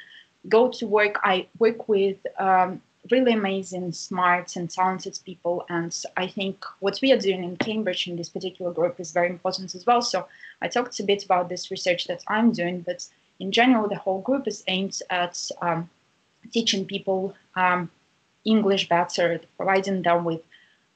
go 0.48 0.70
to 0.78 0.86
work, 0.86 1.20
I 1.22 1.46
work 1.58 1.88
with 1.88 2.18
um, 2.38 2.80
really 3.10 3.34
amazing, 3.34 3.92
smart, 3.92 4.56
and 4.56 4.70
talented 4.70 5.18
people. 5.24 5.66
And 5.68 5.94
I 6.16 6.28
think 6.28 6.64
what 6.80 6.98
we 7.02 7.12
are 7.12 7.18
doing 7.18 7.44
in 7.44 7.56
Cambridge 7.56 8.08
in 8.08 8.16
this 8.16 8.28
particular 8.28 8.72
group 8.72 8.98
is 9.00 9.12
very 9.12 9.28
important 9.28 9.74
as 9.74 9.84
well. 9.84 10.00
So 10.00 10.26
I 10.62 10.68
talked 10.68 10.98
a 11.00 11.04
bit 11.04 11.24
about 11.24 11.48
this 11.48 11.70
research 11.70 12.06
that 12.06 12.22
I'm 12.28 12.52
doing, 12.52 12.80
but 12.80 13.06
in 13.38 13.52
general, 13.52 13.88
the 13.88 13.96
whole 13.96 14.22
group 14.22 14.48
is 14.48 14.64
aimed 14.66 14.98
at 15.10 15.36
um, 15.60 15.90
teaching 16.52 16.84
people 16.84 17.34
um, 17.54 17.90
English 18.44 18.88
better, 18.88 19.40
providing 19.56 20.02
them 20.02 20.24
with 20.24 20.42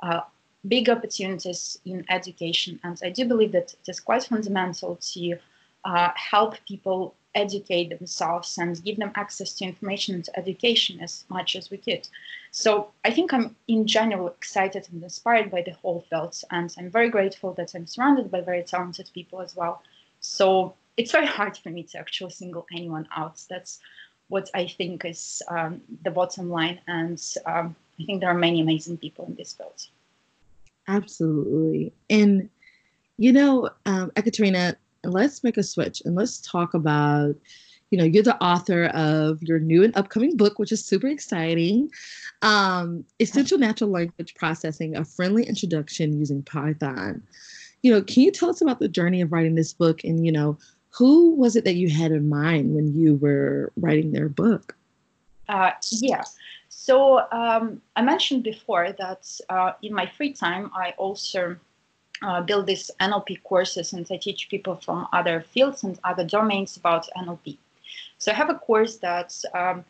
uh, 0.03 0.21
big 0.67 0.89
opportunities 0.89 1.79
in 1.85 2.05
education. 2.09 2.79
And 2.85 2.99
I 3.03 3.11
do 3.11 3.25
believe 3.25 3.53
that 3.53 3.75
it 3.75 3.89
is 3.89 4.01
quite 4.01 4.25
fundamental 4.25 4.97
to 5.15 5.37
uh, 5.85 6.11
help 6.15 6.57
people 6.67 7.15
educate 7.35 7.97
themselves 7.97 8.59
and 8.59 8.83
give 8.83 8.97
them 8.97 9.13
access 9.15 9.53
to 9.55 9.65
information 9.65 10.17
and 10.17 10.25
to 10.25 10.39
education 10.39 11.01
as 11.01 11.25
much 11.29 11.55
as 11.57 11.71
we 11.71 11.77
could. 11.77 12.09
So 12.51 12.91
I 13.05 13.11
think 13.13 13.33
I'm 13.33 13.55
in 13.69 13.87
general 13.87 14.29
excited 14.29 14.89
and 14.91 15.03
inspired 15.03 15.51
by 15.51 15.63
the 15.63 15.73
whole 15.73 16.05
field, 16.11 16.37
and 16.51 16.75
I'm 16.77 16.91
very 16.91 17.09
grateful 17.09 17.53
that 17.55 17.75
I'm 17.75 17.87
surrounded 17.87 18.31
by 18.31 18.41
very 18.41 18.65
talented 18.65 19.11
people 19.15 19.41
as 19.41 19.55
well. 19.55 19.83
So 20.21 20.75
it's 20.97 21.13
very 21.13 21.27
hard 21.27 21.57
for 21.57 21.71
me 21.71 21.85
to 21.85 21.99
actually 21.99 22.33
single 22.33 22.67
anyone 22.73 23.09
out. 23.17 23.41
That's 23.49 23.79
what 24.31 24.49
I 24.55 24.67
think 24.67 25.05
is 25.05 25.43
um, 25.49 25.83
the 26.05 26.11
bottom 26.11 26.49
line. 26.49 26.81
And 26.87 27.21
um, 27.45 27.77
I 28.01 28.05
think 28.07 28.21
there 28.21 28.31
are 28.31 28.39
many 28.39 28.61
amazing 28.63 28.97
people 28.97 29.27
in 29.27 29.35
this 29.35 29.53
field. 29.53 29.89
Absolutely. 30.89 31.93
And, 32.09 32.49
you 33.19 33.33
know, 33.33 33.69
um, 33.87 34.11
Ekaterina, 34.17 34.77
let's 35.05 35.45
make 35.45 35.59
a 35.59 35.63
switch 35.63 36.01
and 36.05 36.15
let's 36.15 36.41
talk 36.41 36.75
about, 36.75 37.35
you 37.91 37.99
know, 37.99 38.05
you're 38.05 38.23
the 38.23 38.43
author 38.43 38.87
of 38.87 39.43
your 39.43 39.59
new 39.59 39.83
and 39.83 39.97
upcoming 39.97 40.37
book, 40.37 40.59
which 40.59 40.73
is 40.73 40.85
super 40.85 41.09
exciting. 41.09 41.91
Um, 42.43 43.05
Essential 43.19 43.59
Natural 43.59 43.91
Language 43.91 44.35
Processing, 44.37 44.97
a 44.97 45.05
friendly 45.05 45.45
introduction 45.45 46.19
using 46.19 46.43
Python. 46.43 47.23
You 47.83 47.93
know, 47.93 48.03
can 48.03 48.23
you 48.23 48.31
tell 48.31 48.51
us 48.51 48.61
about 48.61 48.79
the 48.79 48.89
journey 48.89 49.23
of 49.23 49.33
writing 49.33 49.57
this 49.57 49.73
book 49.73 50.05
and, 50.05 50.25
you 50.25 50.33
know, 50.33 50.57
who 50.91 51.35
was 51.35 51.57
it 51.57 51.65
that 51.65 51.75
you 51.75 51.89
had 51.89 52.13
in 52.13 52.29
mind 52.29 52.75
when 52.75 52.95
you 52.95 53.17
were 53.17 53.73
writing 53.77 54.13
their 54.13 54.29
book? 54.29 54.77
Uh, 55.49 55.73
yeah. 55.91 56.25
So 56.69 57.21
um, 57.33 57.81
I 57.97 58.03
mentioned 58.03 58.43
before 58.43 58.93
that 58.99 59.41
uh, 59.49 59.73
in 59.83 59.93
my 59.93 60.07
free 60.07 60.33
time, 60.33 60.71
I 60.75 60.95
also 60.99 61.57
uh, 62.23 62.41
build 62.43 62.67
these 62.67 62.91
NLP 63.01 63.43
courses 63.43 63.93
and 63.93 64.07
I 64.11 64.17
teach 64.17 64.49
people 64.49 64.77
from 64.77 65.07
other 65.13 65.41
fields 65.41 65.85
and 65.85 65.99
other 66.05 66.25
domains 66.25 66.77
about 66.77 67.09
NLP. 67.17 67.59
So 68.19 68.33
I 68.33 68.35
have 68.35 68.51
a 68.51 68.55
course 68.55 68.97
that 68.99 69.35
um, 69.55 69.85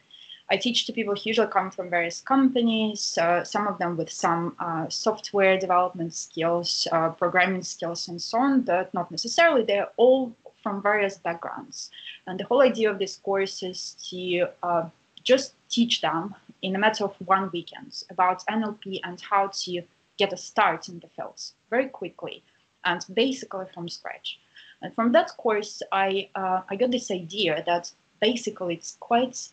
I 0.50 0.56
teach 0.56 0.86
to 0.86 0.92
people 0.92 1.14
who 1.14 1.22
usually 1.24 1.48
come 1.48 1.70
from 1.70 1.90
various 1.90 2.20
companies, 2.20 3.16
uh, 3.18 3.44
some 3.44 3.68
of 3.68 3.78
them 3.78 3.96
with 3.96 4.10
some 4.10 4.56
uh, 4.58 4.88
software 4.88 5.58
development 5.58 6.14
skills, 6.14 6.88
uh, 6.92 7.10
programming 7.10 7.62
skills, 7.62 8.08
and 8.08 8.20
so 8.20 8.38
on, 8.38 8.62
but 8.62 8.92
not 8.92 9.10
necessarily. 9.10 9.62
They're 9.62 9.90
all 9.96 10.34
from 10.62 10.82
various 10.82 11.18
backgrounds. 11.18 11.90
And 12.26 12.38
the 12.38 12.44
whole 12.44 12.62
idea 12.62 12.90
of 12.90 12.98
this 12.98 13.16
course 13.16 13.62
is 13.62 13.96
to 14.10 14.48
uh, 14.62 14.88
just 15.22 15.54
teach 15.68 16.00
them 16.00 16.34
in 16.62 16.76
a 16.76 16.78
matter 16.78 17.04
of 17.04 17.14
one 17.24 17.50
weekend 17.52 18.02
about 18.10 18.46
NLP 18.46 19.00
and 19.04 19.20
how 19.20 19.50
to 19.64 19.82
get 20.18 20.32
a 20.32 20.36
start 20.36 20.88
in 20.88 20.98
the 21.00 21.08
fields 21.08 21.54
very 21.70 21.88
quickly 21.88 22.42
and 22.84 23.04
basically 23.14 23.66
from 23.72 23.88
scratch. 23.88 24.38
And 24.82 24.94
from 24.94 25.12
that 25.12 25.36
course, 25.36 25.82
I, 25.92 26.28
uh, 26.34 26.62
I 26.68 26.76
got 26.76 26.90
this 26.90 27.10
idea 27.10 27.62
that 27.66 27.90
basically 28.20 28.74
it's 28.74 28.96
quite 29.00 29.48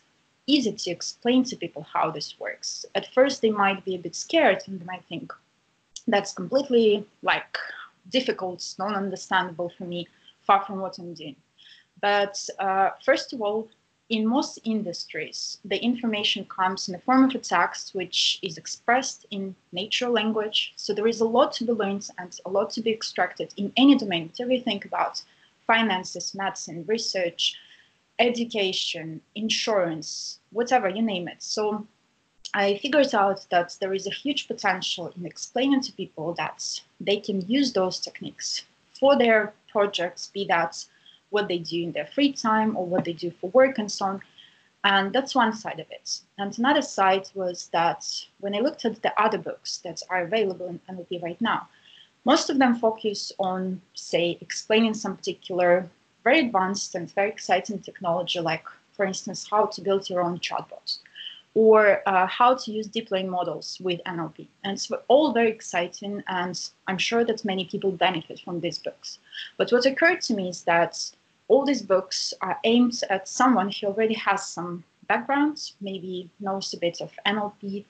easy 0.46 0.72
to 0.72 0.90
explain 0.90 1.44
to 1.44 1.56
people 1.56 1.82
how 1.82 2.10
this 2.10 2.38
works. 2.38 2.86
At 2.94 3.12
first, 3.12 3.42
they 3.42 3.50
might 3.50 3.84
be 3.84 3.94
a 3.94 3.98
bit 3.98 4.14
scared 4.14 4.62
and 4.66 4.80
they 4.80 4.84
might 4.84 5.04
think 5.08 5.32
that's 6.06 6.32
completely 6.32 7.06
like 7.22 7.58
difficult, 8.10 8.74
non-understandable 8.78 9.70
for 9.76 9.84
me 9.84 10.08
far 10.48 10.64
from 10.64 10.80
what 10.80 10.98
I'm 10.98 11.14
doing. 11.14 11.36
But 12.00 12.36
uh, 12.58 12.90
first 13.04 13.32
of 13.32 13.40
all, 13.42 13.68
in 14.08 14.26
most 14.26 14.58
industries, 14.64 15.58
the 15.64 15.78
information 15.90 16.46
comes 16.46 16.88
in 16.88 16.92
the 16.92 17.04
form 17.06 17.24
of 17.24 17.34
a 17.34 17.38
text 17.38 17.94
which 17.94 18.38
is 18.42 18.56
expressed 18.56 19.26
in 19.30 19.54
natural 19.72 20.12
language. 20.12 20.72
So 20.76 20.94
there 20.94 21.06
is 21.06 21.20
a 21.20 21.32
lot 21.36 21.52
to 21.54 21.64
be 21.64 21.72
learned 21.72 22.08
and 22.18 22.32
a 22.46 22.50
lot 22.50 22.70
to 22.70 22.80
be 22.80 22.90
extracted 22.90 23.52
in 23.58 23.70
any 23.76 23.96
domain, 23.96 24.28
whatever 24.28 24.52
you 24.52 24.62
think 24.62 24.86
about 24.86 25.22
finances, 25.66 26.34
medicine, 26.34 26.84
research, 26.88 27.42
education, 28.18 29.20
insurance, 29.34 30.38
whatever, 30.50 30.88
you 30.88 31.02
name 31.02 31.28
it. 31.28 31.42
So 31.42 31.86
I 32.54 32.78
figured 32.78 33.14
out 33.14 33.44
that 33.50 33.76
there 33.78 33.92
is 33.92 34.06
a 34.06 34.18
huge 34.22 34.48
potential 34.48 35.12
in 35.16 35.26
explaining 35.26 35.82
to 35.82 35.92
people 35.92 36.32
that 36.34 36.80
they 36.98 37.18
can 37.18 37.42
use 37.42 37.74
those 37.74 38.00
techniques 38.00 38.64
for 38.98 39.18
their 39.18 39.52
projects, 39.78 40.30
be 40.34 40.44
that 40.46 40.72
what 41.30 41.46
they 41.48 41.58
do 41.58 41.78
in 41.86 41.92
their 41.92 42.06
free 42.14 42.32
time 42.32 42.70
or 42.76 42.84
what 42.92 43.04
they 43.04 43.12
do 43.24 43.30
for 43.30 43.50
work 43.50 43.78
and 43.78 43.90
so 43.96 44.04
on. 44.10 44.20
And 44.84 45.12
that's 45.12 45.34
one 45.34 45.52
side 45.62 45.80
of 45.84 45.88
it. 45.98 46.20
And 46.38 46.50
another 46.58 46.82
side 46.82 47.26
was 47.34 47.68
that 47.78 48.02
when 48.40 48.54
I 48.54 48.60
looked 48.60 48.84
at 48.84 49.02
the 49.02 49.12
other 49.24 49.40
books 49.48 49.70
that 49.84 49.98
are 50.10 50.22
available 50.22 50.66
in 50.66 50.80
NLP 50.90 51.22
right 51.22 51.40
now, 51.40 51.60
most 52.24 52.50
of 52.50 52.58
them 52.58 52.74
focus 52.74 53.32
on, 53.38 53.80
say, 53.94 54.38
explaining 54.40 54.94
some 54.94 55.16
particular 55.16 55.88
very 56.24 56.40
advanced 56.40 56.94
and 56.94 57.14
very 57.14 57.30
exciting 57.30 57.78
technology, 57.78 58.40
like, 58.40 58.66
for 58.96 59.04
instance, 59.06 59.46
how 59.50 59.66
to 59.66 59.80
build 59.80 60.10
your 60.10 60.22
own 60.26 60.38
chatbot 60.38 60.98
or 61.54 62.02
uh, 62.06 62.26
how 62.26 62.54
to 62.54 62.70
use 62.70 62.86
deep 62.86 63.10
learning 63.10 63.30
models 63.30 63.78
with 63.80 64.00
NLP. 64.06 64.46
And 64.64 64.74
it's 64.74 64.90
all 65.08 65.32
very 65.32 65.50
exciting, 65.50 66.22
and 66.28 66.56
I'm 66.86 66.98
sure 66.98 67.24
that 67.24 67.44
many 67.44 67.64
people 67.64 67.90
benefit 67.90 68.40
from 68.44 68.60
these 68.60 68.78
books. 68.78 69.18
But 69.56 69.70
what 69.70 69.86
occurred 69.86 70.20
to 70.22 70.34
me 70.34 70.48
is 70.48 70.62
that 70.64 71.10
all 71.48 71.64
these 71.64 71.82
books 71.82 72.34
are 72.40 72.58
aimed 72.64 73.00
at 73.10 73.28
someone 73.28 73.70
who 73.70 73.86
already 73.86 74.14
has 74.14 74.46
some 74.46 74.84
background, 75.08 75.72
maybe 75.80 76.30
knows 76.40 76.72
a 76.74 76.76
bit 76.78 77.00
of 77.00 77.10
NLP, 77.26 77.84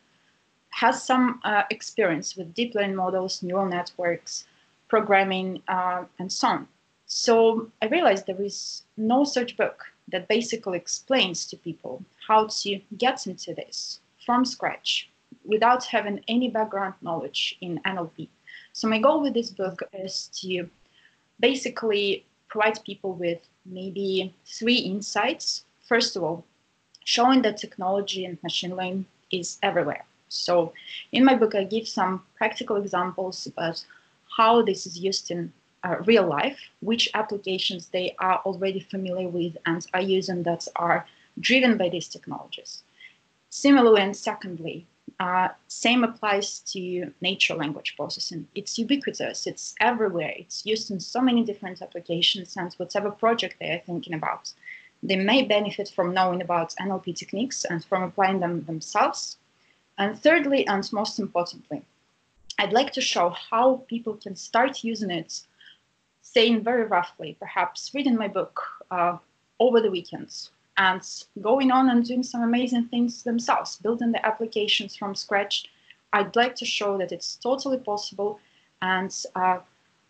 has 0.70 1.02
some 1.02 1.40
uh, 1.44 1.62
experience 1.70 2.36
with 2.36 2.54
deep 2.54 2.74
learning 2.74 2.96
models, 2.96 3.42
neural 3.42 3.66
networks, 3.66 4.46
programming, 4.88 5.60
uh, 5.68 6.04
and 6.18 6.32
so 6.32 6.48
on. 6.48 6.68
So 7.06 7.70
I 7.82 7.86
realized 7.86 8.26
there 8.26 8.40
is 8.40 8.82
no 8.96 9.24
such 9.24 9.56
book 9.56 9.84
that 10.08 10.28
basically 10.28 10.78
explains 10.78 11.46
to 11.46 11.56
people 11.56 12.04
how 12.26 12.46
to 12.46 12.80
get 12.96 13.26
into 13.26 13.54
this 13.54 14.00
from 14.24 14.44
scratch 14.44 15.08
without 15.44 15.84
having 15.84 16.22
any 16.28 16.48
background 16.48 16.94
knowledge 17.00 17.56
in 17.60 17.80
NLP. 17.86 18.28
So 18.72 18.88
my 18.88 18.98
goal 18.98 19.22
with 19.22 19.34
this 19.34 19.50
book 19.50 19.82
is 19.92 20.30
to 20.40 20.68
basically 21.40 22.24
provides 22.48 22.78
people 22.78 23.12
with 23.12 23.40
maybe 23.64 24.34
three 24.46 24.78
insights. 24.78 25.64
First 25.86 26.16
of 26.16 26.22
all, 26.22 26.44
showing 27.04 27.42
that 27.42 27.58
technology 27.58 28.24
and 28.24 28.42
machine 28.42 28.76
learning 28.76 29.06
is 29.30 29.58
everywhere. 29.62 30.04
So 30.28 30.72
in 31.12 31.24
my 31.24 31.34
book, 31.34 31.54
I 31.54 31.64
give 31.64 31.88
some 31.88 32.22
practical 32.36 32.76
examples 32.76 33.46
about 33.46 33.84
how 34.36 34.62
this 34.62 34.86
is 34.86 34.98
used 34.98 35.30
in 35.30 35.52
uh, 35.84 35.96
real 36.04 36.26
life, 36.26 36.58
which 36.80 37.08
applications 37.14 37.88
they 37.88 38.14
are 38.18 38.40
already 38.44 38.80
familiar 38.80 39.28
with 39.28 39.56
and 39.66 39.86
are 39.94 40.02
using 40.02 40.42
that 40.42 40.66
are 40.76 41.06
driven 41.40 41.76
by 41.76 41.88
these 41.88 42.08
technologies. 42.08 42.82
Similarly, 43.50 44.02
and 44.02 44.16
secondly, 44.16 44.86
uh, 45.20 45.48
same 45.66 46.04
applies 46.04 46.60
to 46.60 47.12
natural 47.20 47.58
language 47.58 47.96
processing. 47.96 48.46
It's 48.54 48.78
ubiquitous, 48.78 49.46
it's 49.46 49.74
everywhere, 49.80 50.32
it's 50.36 50.64
used 50.64 50.90
in 50.90 51.00
so 51.00 51.20
many 51.20 51.44
different 51.44 51.82
applications, 51.82 52.56
and 52.56 52.72
whatever 52.74 53.10
project 53.10 53.56
they 53.58 53.70
are 53.70 53.82
thinking 53.84 54.14
about, 54.14 54.52
they 55.02 55.16
may 55.16 55.42
benefit 55.42 55.88
from 55.88 56.14
knowing 56.14 56.40
about 56.40 56.74
NLP 56.80 57.16
techniques 57.16 57.64
and 57.64 57.84
from 57.84 58.02
applying 58.04 58.40
them 58.40 58.64
themselves. 58.64 59.38
And 59.98 60.16
thirdly, 60.16 60.66
and 60.68 60.92
most 60.92 61.18
importantly, 61.18 61.82
I'd 62.60 62.72
like 62.72 62.92
to 62.92 63.00
show 63.00 63.30
how 63.30 63.82
people 63.88 64.14
can 64.14 64.36
start 64.36 64.84
using 64.84 65.10
it 65.10 65.40
saying 66.22 66.62
very 66.62 66.84
roughly, 66.84 67.36
perhaps 67.40 67.92
reading 67.94 68.16
my 68.16 68.28
book 68.28 68.60
uh, 68.90 69.18
over 69.58 69.80
the 69.80 69.90
weekends 69.90 70.50
and 70.78 71.02
going 71.42 71.70
on 71.72 71.90
and 71.90 72.04
doing 72.04 72.22
some 72.22 72.42
amazing 72.42 72.86
things 72.86 73.24
themselves, 73.24 73.76
building 73.76 74.12
the 74.12 74.24
applications 74.24 74.96
from 74.96 75.14
scratch. 75.14 75.64
I'd 76.12 76.36
like 76.36 76.54
to 76.56 76.64
show 76.64 76.96
that 76.98 77.12
it's 77.12 77.36
totally 77.36 77.78
possible. 77.78 78.40
And 78.80 79.14
uh, 79.34 79.58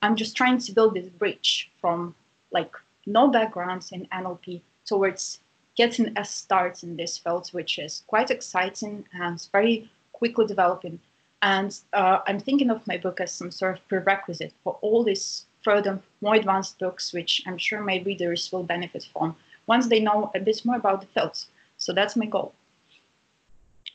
I'm 0.03 0.15
just 0.15 0.37
trying 0.37 0.59
to 0.59 0.73
build 0.73 0.95
this 0.95 1.09
bridge 1.09 1.71
from 1.81 2.15
like 2.53 2.73
no 3.07 3.29
backgrounds 3.29 3.93
in 3.93 4.07
NLP 4.13 4.61
towards 4.85 5.41
getting 5.75 6.17
a 6.19 6.25
start 6.25 6.83
in 6.83 6.97
this 6.97 7.17
field, 7.17 7.49
which 7.53 7.79
is 7.79 8.05
quite 8.07 8.31
exciting 8.31 9.07
and 9.15 9.49
very 9.53 9.91
quickly 10.13 10.47
developing. 10.47 11.01
And 11.41 11.79
uh, 11.93 12.19
I'm 12.27 12.41
thinking 12.41 12.71
of 12.71 12.87
my 12.87 12.99
book 12.99 13.21
as 13.21 13.33
some 13.33 13.51
sort 13.51 13.79
of 13.79 13.89
prerequisite 13.89 14.53
for 14.65 14.77
all 14.83 15.03
these 15.03 15.47
further 15.63 16.01
more 16.21 16.35
advanced 16.35 16.79
books, 16.79 17.13
which 17.13 17.43
I'm 17.47 17.59
sure 17.59 17.81
my 17.81 18.03
readers 18.05 18.51
will 18.53 18.63
benefit 18.63 19.09
from 19.13 19.37
once 19.67 19.89
they 19.89 20.01
know 20.01 20.31
a 20.35 20.41
bit 20.41 20.65
more 20.65 20.77
about 20.77 21.01
the 21.01 21.07
field. 21.09 21.45
So 21.77 21.93
that's 21.93 22.17
my 22.17 22.27
goal. 22.27 22.55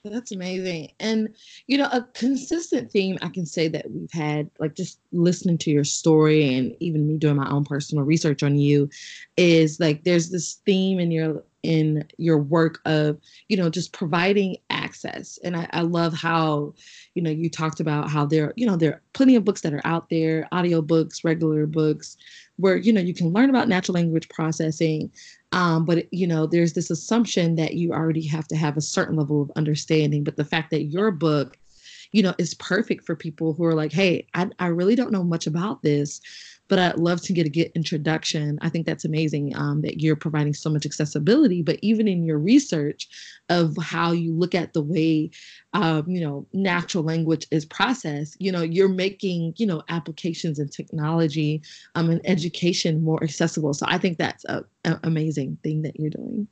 That's 0.04 0.34
amazing. 0.34 0.92
And, 1.00 1.34
you 1.68 1.78
know, 1.78 1.88
a 1.92 2.02
consistent 2.14 2.92
theme 2.92 3.18
I 3.22 3.30
can 3.30 3.46
say 3.46 3.70
that 3.70 3.90
we've 3.90 4.12
had, 4.12 4.50
like 4.60 4.76
just 4.76 5.00
listening 5.14 5.58
to 5.60 5.72
your 5.72 5.86
story 5.86 6.54
and 6.58 6.76
even 6.82 7.08
me 7.08 7.18
doing 7.18 7.38
my 7.38 7.50
own 7.50 7.64
personal 7.64 8.04
research 8.04 8.44
on 8.44 8.58
you, 8.58 8.90
is 9.38 9.80
like 9.80 10.04
there's 10.04 10.30
this 10.30 10.56
theme 10.66 11.00
in 11.00 11.12
your 11.12 11.44
in 11.64 12.06
your 12.18 12.38
work 12.38 12.82
of 12.84 13.18
you 13.48 13.56
know 13.56 13.70
just 13.70 13.94
providing 13.94 14.58
access 14.70 15.40
and 15.46 15.56
I, 15.56 15.66
I, 15.72 15.82
love 15.84 16.14
how 16.14 16.74
you 17.14 17.24
know 17.24 17.32
you 17.32 17.50
talked 17.50 17.80
about 17.80 18.10
how 18.10 18.26
there 18.26 18.52
you 18.58 18.68
know 18.68 18.76
there 18.76 18.92
are 18.92 19.02
plenty 19.14 19.38
of 19.38 19.46
books 19.46 19.62
that 19.62 19.74
are 19.74 19.82
out 19.86 20.10
there 20.10 20.46
audio 20.52 20.82
books 20.82 21.24
regular 21.24 21.66
books 21.66 22.18
where 22.64 22.78
you 22.78 22.94
know 22.94 23.02
you 23.02 23.14
can 23.14 23.34
learn 23.34 23.50
about 23.50 23.68
natural 23.68 23.94
language 23.94 24.30
processing 24.30 25.12
um, 25.52 25.84
but 25.84 26.12
you 26.14 26.26
know 26.26 26.48
there's 26.48 26.72
this 26.74 26.90
assumption 26.90 27.56
that 27.56 27.74
you 27.74 27.92
already 27.92 28.26
have 28.26 28.48
to 28.48 28.56
have 28.56 28.78
a 28.78 28.82
certain 28.82 29.18
level 29.18 29.42
of 29.42 29.52
understanding 29.58 30.24
but 30.24 30.38
the 30.38 30.46
fact 30.46 30.72
that 30.72 30.84
your 30.84 31.12
book 31.12 31.58
you 32.14 32.24
know 32.24 32.34
is 32.38 32.54
perfect 32.54 33.04
for 33.06 33.18
people 33.18 33.54
who 33.54 33.66
are 33.66 33.74
like 33.74 33.92
hey 33.92 34.26
I, 34.34 34.50
I 34.60 34.68
really 34.68 34.96
don't 34.96 35.12
know 35.12 35.26
much 35.26 35.46
about 35.46 35.84
this 35.84 36.22
but 36.68 36.80
I'd 36.80 36.98
love 36.98 37.22
to 37.24 37.34
get 37.34 37.46
a 37.46 37.50
good 37.50 37.72
introduction. 37.76 38.58
I 38.62 38.70
think 38.70 38.86
that's 38.86 39.06
amazing 39.06 39.56
um, 39.56 39.82
that 39.82 40.02
you're 40.02 40.16
providing 40.16 40.54
so 40.54 40.70
much 40.70 40.86
accessibility, 40.86 41.62
but 41.62 41.78
even 41.82 42.08
in 42.08 42.24
your 42.24 42.40
research 42.40 43.08
of 43.50 43.76
how 43.78 44.12
you 44.12 44.34
look 44.34 44.56
at 44.56 44.74
the 44.74 44.82
way, 44.82 45.32
um, 45.74 46.08
you 46.08 46.22
know, 46.22 46.48
natural 46.54 47.04
language 47.04 47.46
is 47.52 47.66
processed, 47.66 48.38
you 48.40 48.52
know, 48.52 48.62
you're 48.62 48.90
making, 48.90 49.54
you 49.58 49.66
know, 49.66 49.84
applications 49.90 50.60
and 50.60 50.72
technology 50.72 51.62
um, 51.96 52.10
and 52.10 52.22
education 52.26 53.04
more 53.04 53.24
accessible. 53.24 53.74
So 53.74 53.86
I 53.90 53.98
think 53.98 54.18
that's 54.18 54.46
a, 54.46 54.64
a 54.86 55.00
amazing 55.04 55.58
thing 55.64 55.82
that 55.84 56.00
you're 56.00 56.10
doing. 56.10 56.48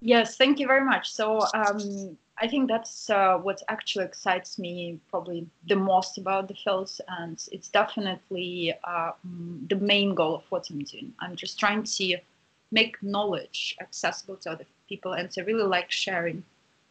Yes, 0.00 0.36
thank 0.36 0.58
you 0.58 0.66
very 0.66 0.84
much. 0.84 1.12
So 1.12 1.46
um, 1.54 2.16
I 2.38 2.48
think 2.48 2.68
that's 2.68 3.10
uh, 3.10 3.36
what 3.38 3.62
actually 3.68 4.06
excites 4.06 4.58
me 4.58 4.98
probably 5.10 5.46
the 5.68 5.76
most 5.76 6.18
about 6.18 6.48
the 6.48 6.54
field, 6.54 6.90
and 7.08 7.36
it's 7.52 7.68
definitely 7.68 8.74
uh, 8.84 9.12
the 9.68 9.76
main 9.76 10.14
goal 10.14 10.36
of 10.36 10.44
what 10.50 10.68
I'm 10.70 10.82
doing. 10.82 11.12
I'm 11.20 11.36
just 11.36 11.58
trying 11.58 11.82
to 11.84 12.18
make 12.70 13.02
knowledge 13.02 13.76
accessible 13.80 14.36
to 14.36 14.50
other 14.52 14.64
people, 14.88 15.12
and 15.12 15.30
to 15.32 15.42
really 15.44 15.64
like 15.64 15.90
sharing 15.90 16.42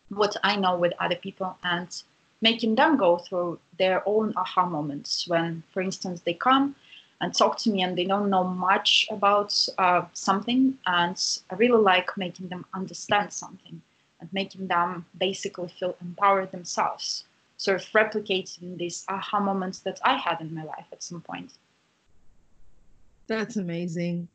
what 0.09 0.37
I 0.43 0.55
know 0.55 0.77
with 0.77 0.93
other 0.99 1.15
people 1.15 1.57
and 1.63 1.89
making 2.41 2.75
them 2.75 2.97
go 2.97 3.17
through 3.17 3.59
their 3.77 4.07
own 4.07 4.33
aha 4.35 4.65
moments 4.65 5.27
when, 5.27 5.63
for 5.73 5.81
instance, 5.81 6.21
they 6.21 6.33
come 6.33 6.75
and 7.19 7.33
talk 7.33 7.57
to 7.59 7.69
me 7.69 7.81
and 7.81 7.97
they 7.97 8.05
don't 8.05 8.29
know 8.29 8.43
much 8.43 9.07
about 9.09 9.53
uh, 9.77 10.03
something, 10.13 10.77
and 10.85 11.17
I 11.49 11.55
really 11.55 11.81
like 11.81 12.15
making 12.15 12.49
them 12.49 12.65
understand 12.73 13.33
something 13.33 13.81
and 14.21 14.31
making 14.31 14.67
them 14.67 15.05
basically 15.19 15.67
feel 15.67 15.95
empowered 16.01 16.51
themselves, 16.51 17.25
sort 17.57 17.81
of 17.81 17.87
replicating 17.89 18.77
these 18.77 19.03
aha 19.09 19.39
moments 19.39 19.79
that 19.79 19.99
I 20.05 20.15
had 20.15 20.39
in 20.39 20.53
my 20.53 20.63
life 20.63 20.85
at 20.91 21.03
some 21.03 21.21
point. 21.21 21.51
That's 23.27 23.57
amazing. 23.57 24.27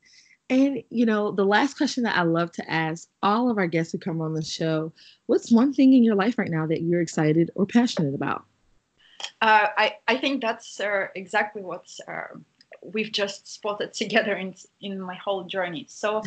And 0.49 0.83
you 0.91 1.07
know, 1.07 1.33
the 1.33 1.45
last 1.45 1.77
question 1.77 2.05
that 2.05 2.17
I 2.17 2.23
love 2.23 2.53
to 2.53 2.71
ask 2.71 3.09
all 3.23 3.51
of 3.51 3.59
our 3.59 3.67
guests 3.67 3.93
who 3.93 3.99
come 3.99 4.21
on 4.21 4.33
the 4.33 4.45
show: 4.45 4.93
What's 5.27 5.51
one 5.51 5.73
thing 5.73 5.93
in 5.93 6.05
your 6.05 6.15
life 6.15 6.39
right 6.39 6.51
now 6.51 6.67
that 6.67 6.83
you're 6.83 7.01
excited 7.01 7.51
or 7.55 7.67
passionate 7.67 8.15
about? 8.15 8.45
Uh, 9.41 9.69
I 9.77 9.97
I 10.07 10.17
think 10.19 10.43
that's 10.43 10.81
uh, 10.81 11.09
exactly 11.15 11.63
what 11.63 11.89
uh, 12.07 12.39
we've 12.81 13.11
just 13.11 13.53
spotted 13.53 13.93
together 14.03 14.37
in 14.37 14.55
in 14.81 15.01
my 15.01 15.17
whole 15.17 15.45
journey. 15.45 15.87
So, 15.89 16.23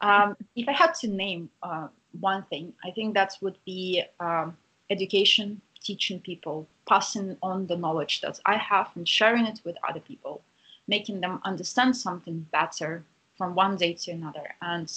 um, 0.00 0.36
if 0.54 0.68
I 0.68 0.72
had 0.72 0.94
to 1.00 1.08
name 1.08 1.48
uh, 1.62 1.88
one 2.20 2.42
thing. 2.44 2.72
I 2.84 2.90
think 2.90 3.14
that 3.14 3.36
would 3.40 3.58
be 3.64 4.02
um, 4.20 4.56
education, 4.90 5.60
teaching 5.80 6.20
people, 6.20 6.66
passing 6.86 7.36
on 7.42 7.66
the 7.66 7.76
knowledge 7.76 8.20
that 8.20 8.40
I 8.46 8.56
have 8.56 8.90
and 8.94 9.08
sharing 9.08 9.46
it 9.46 9.60
with 9.64 9.76
other 9.88 10.00
people, 10.00 10.42
making 10.86 11.20
them 11.20 11.40
understand 11.44 11.96
something 11.96 12.46
better 12.52 13.04
from 13.36 13.54
one 13.54 13.76
day 13.76 13.94
to 13.94 14.12
another. 14.12 14.54
And 14.60 14.92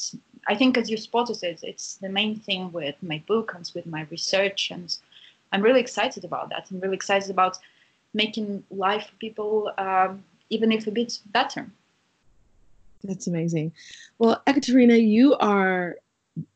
I 0.48 0.56
think, 0.56 0.78
as 0.78 0.90
you 0.90 0.98
spotted 0.98 1.42
it, 1.44 1.60
it's 1.64 1.96
the 1.96 2.10
main 2.10 2.36
thing 2.36 2.72
with 2.72 2.96
my 3.02 3.24
book 3.28 3.54
and 3.56 3.70
with 3.74 3.86
my 3.86 4.06
research. 4.12 4.72
And 4.72 4.96
I'm 5.52 5.62
really 5.62 5.80
excited 5.80 6.26
about 6.26 6.50
that. 6.50 6.68
I'm 6.70 6.80
really 6.80 6.96
excited 6.96 7.30
about 7.30 7.58
making 8.14 8.64
life 8.70 9.08
for 9.08 9.16
people 9.16 9.72
um, 9.78 10.24
even 10.50 10.72
if 10.72 10.88
a 10.88 10.92
bit 10.92 11.20
better. 11.28 11.70
That's 13.04 13.28
amazing. 13.28 13.74
Well, 14.18 14.42
Ekaterina, 14.48 14.96
you 14.96 15.36
are 15.36 15.98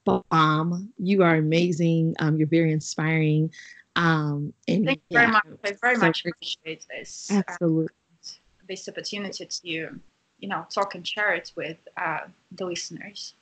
bomb. 0.05 0.91
You 0.97 1.23
are 1.23 1.35
amazing. 1.35 2.15
Um, 2.19 2.37
you're 2.37 2.47
very 2.47 2.71
inspiring. 2.71 3.51
Um, 3.95 4.53
and 4.67 4.85
thank 4.85 5.01
you 5.09 5.17
yeah, 5.17 5.19
very 5.19 5.31
much. 5.31 5.45
I 5.65 5.71
very 5.81 5.95
so 5.95 6.01
much 6.01 6.25
appreciate 6.25 6.85
this. 6.89 7.29
Uh, 7.31 7.41
Absolutely. 7.47 7.85
Uh, 7.85 8.29
this 8.67 8.87
opportunity 8.87 9.45
to, 9.45 9.99
you 10.39 10.47
know, 10.47 10.65
talk 10.69 10.95
and 10.95 11.05
share 11.05 11.33
it 11.33 11.51
with 11.55 11.77
uh, 11.97 12.19
the 12.51 12.65
listeners. 12.65 13.35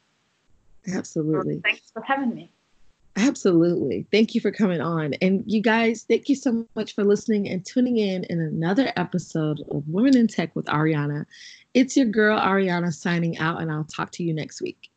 Absolutely. 0.93 1.55
So 1.55 1.61
thanks 1.63 1.91
for 1.91 2.01
having 2.01 2.33
me. 2.33 2.51
Absolutely. 3.17 4.05
Thank 4.11 4.35
you 4.35 4.41
for 4.41 4.51
coming 4.51 4.79
on. 4.79 5.15
And 5.21 5.43
you 5.47 5.61
guys, 5.61 6.05
thank 6.07 6.29
you 6.29 6.35
so 6.35 6.65
much 6.75 6.93
for 6.93 7.03
listening 7.03 7.49
and 7.49 7.65
tuning 7.65 7.97
in 7.97 8.23
in 8.25 8.39
another 8.39 8.93
episode 8.95 9.59
of 9.71 9.87
Women 9.87 10.15
in 10.15 10.27
Tech 10.27 10.55
with 10.55 10.65
Ariana. 10.65 11.25
It's 11.73 11.97
your 11.97 12.05
girl, 12.05 12.39
Ariana, 12.39 12.93
signing 12.93 13.37
out, 13.39 13.59
and 13.61 13.71
I'll 13.71 13.85
talk 13.85 14.11
to 14.13 14.23
you 14.23 14.33
next 14.33 14.61
week. 14.61 14.91